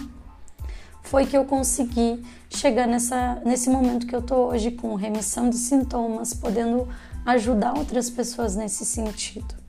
foi 1.02 1.26
que 1.26 1.36
eu 1.36 1.44
consegui 1.44 2.24
chegar 2.52 2.86
nessa, 2.86 3.42
nesse 3.44 3.68
momento 3.68 4.06
que 4.06 4.16
eu 4.16 4.22
tô 4.22 4.50
hoje 4.50 4.70
com 4.70 4.94
remissão 4.94 5.50
de 5.50 5.58
sintomas, 5.58 6.36
podendo 6.36 6.88
ajudar 7.26 7.76
outras 7.76 8.12
pessoas 8.12 8.56
nesse 8.56 8.86
sentido. 8.86 9.67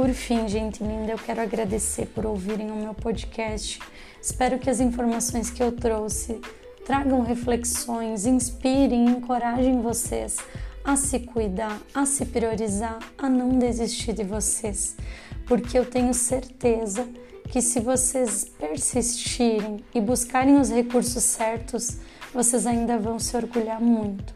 Por 0.00 0.14
fim, 0.14 0.48
gente 0.48 0.82
linda, 0.82 1.12
eu 1.12 1.18
quero 1.18 1.42
agradecer 1.42 2.06
por 2.06 2.24
ouvirem 2.24 2.70
o 2.70 2.74
meu 2.74 2.94
podcast. 2.94 3.78
Espero 4.18 4.58
que 4.58 4.70
as 4.70 4.80
informações 4.80 5.50
que 5.50 5.62
eu 5.62 5.72
trouxe 5.72 6.40
tragam 6.86 7.20
reflexões, 7.20 8.24
inspirem, 8.24 9.10
encorajem 9.10 9.82
vocês 9.82 10.38
a 10.82 10.96
se 10.96 11.20
cuidar, 11.20 11.78
a 11.94 12.06
se 12.06 12.24
priorizar, 12.24 12.98
a 13.18 13.28
não 13.28 13.58
desistir 13.58 14.14
de 14.14 14.24
vocês, 14.24 14.96
porque 15.44 15.78
eu 15.78 15.84
tenho 15.84 16.14
certeza 16.14 17.06
que 17.50 17.60
se 17.60 17.78
vocês 17.78 18.46
persistirem 18.58 19.84
e 19.94 20.00
buscarem 20.00 20.58
os 20.58 20.70
recursos 20.70 21.24
certos, 21.24 21.98
vocês 22.32 22.66
ainda 22.66 22.98
vão 22.98 23.18
se 23.18 23.36
orgulhar 23.36 23.82
muito. 23.82 24.32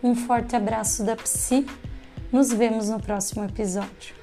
Um 0.00 0.14
forte 0.14 0.54
abraço 0.54 1.02
da 1.02 1.16
Psi. 1.16 1.66
Nos 2.30 2.52
vemos 2.52 2.88
no 2.88 3.00
próximo 3.00 3.44
episódio. 3.44 4.21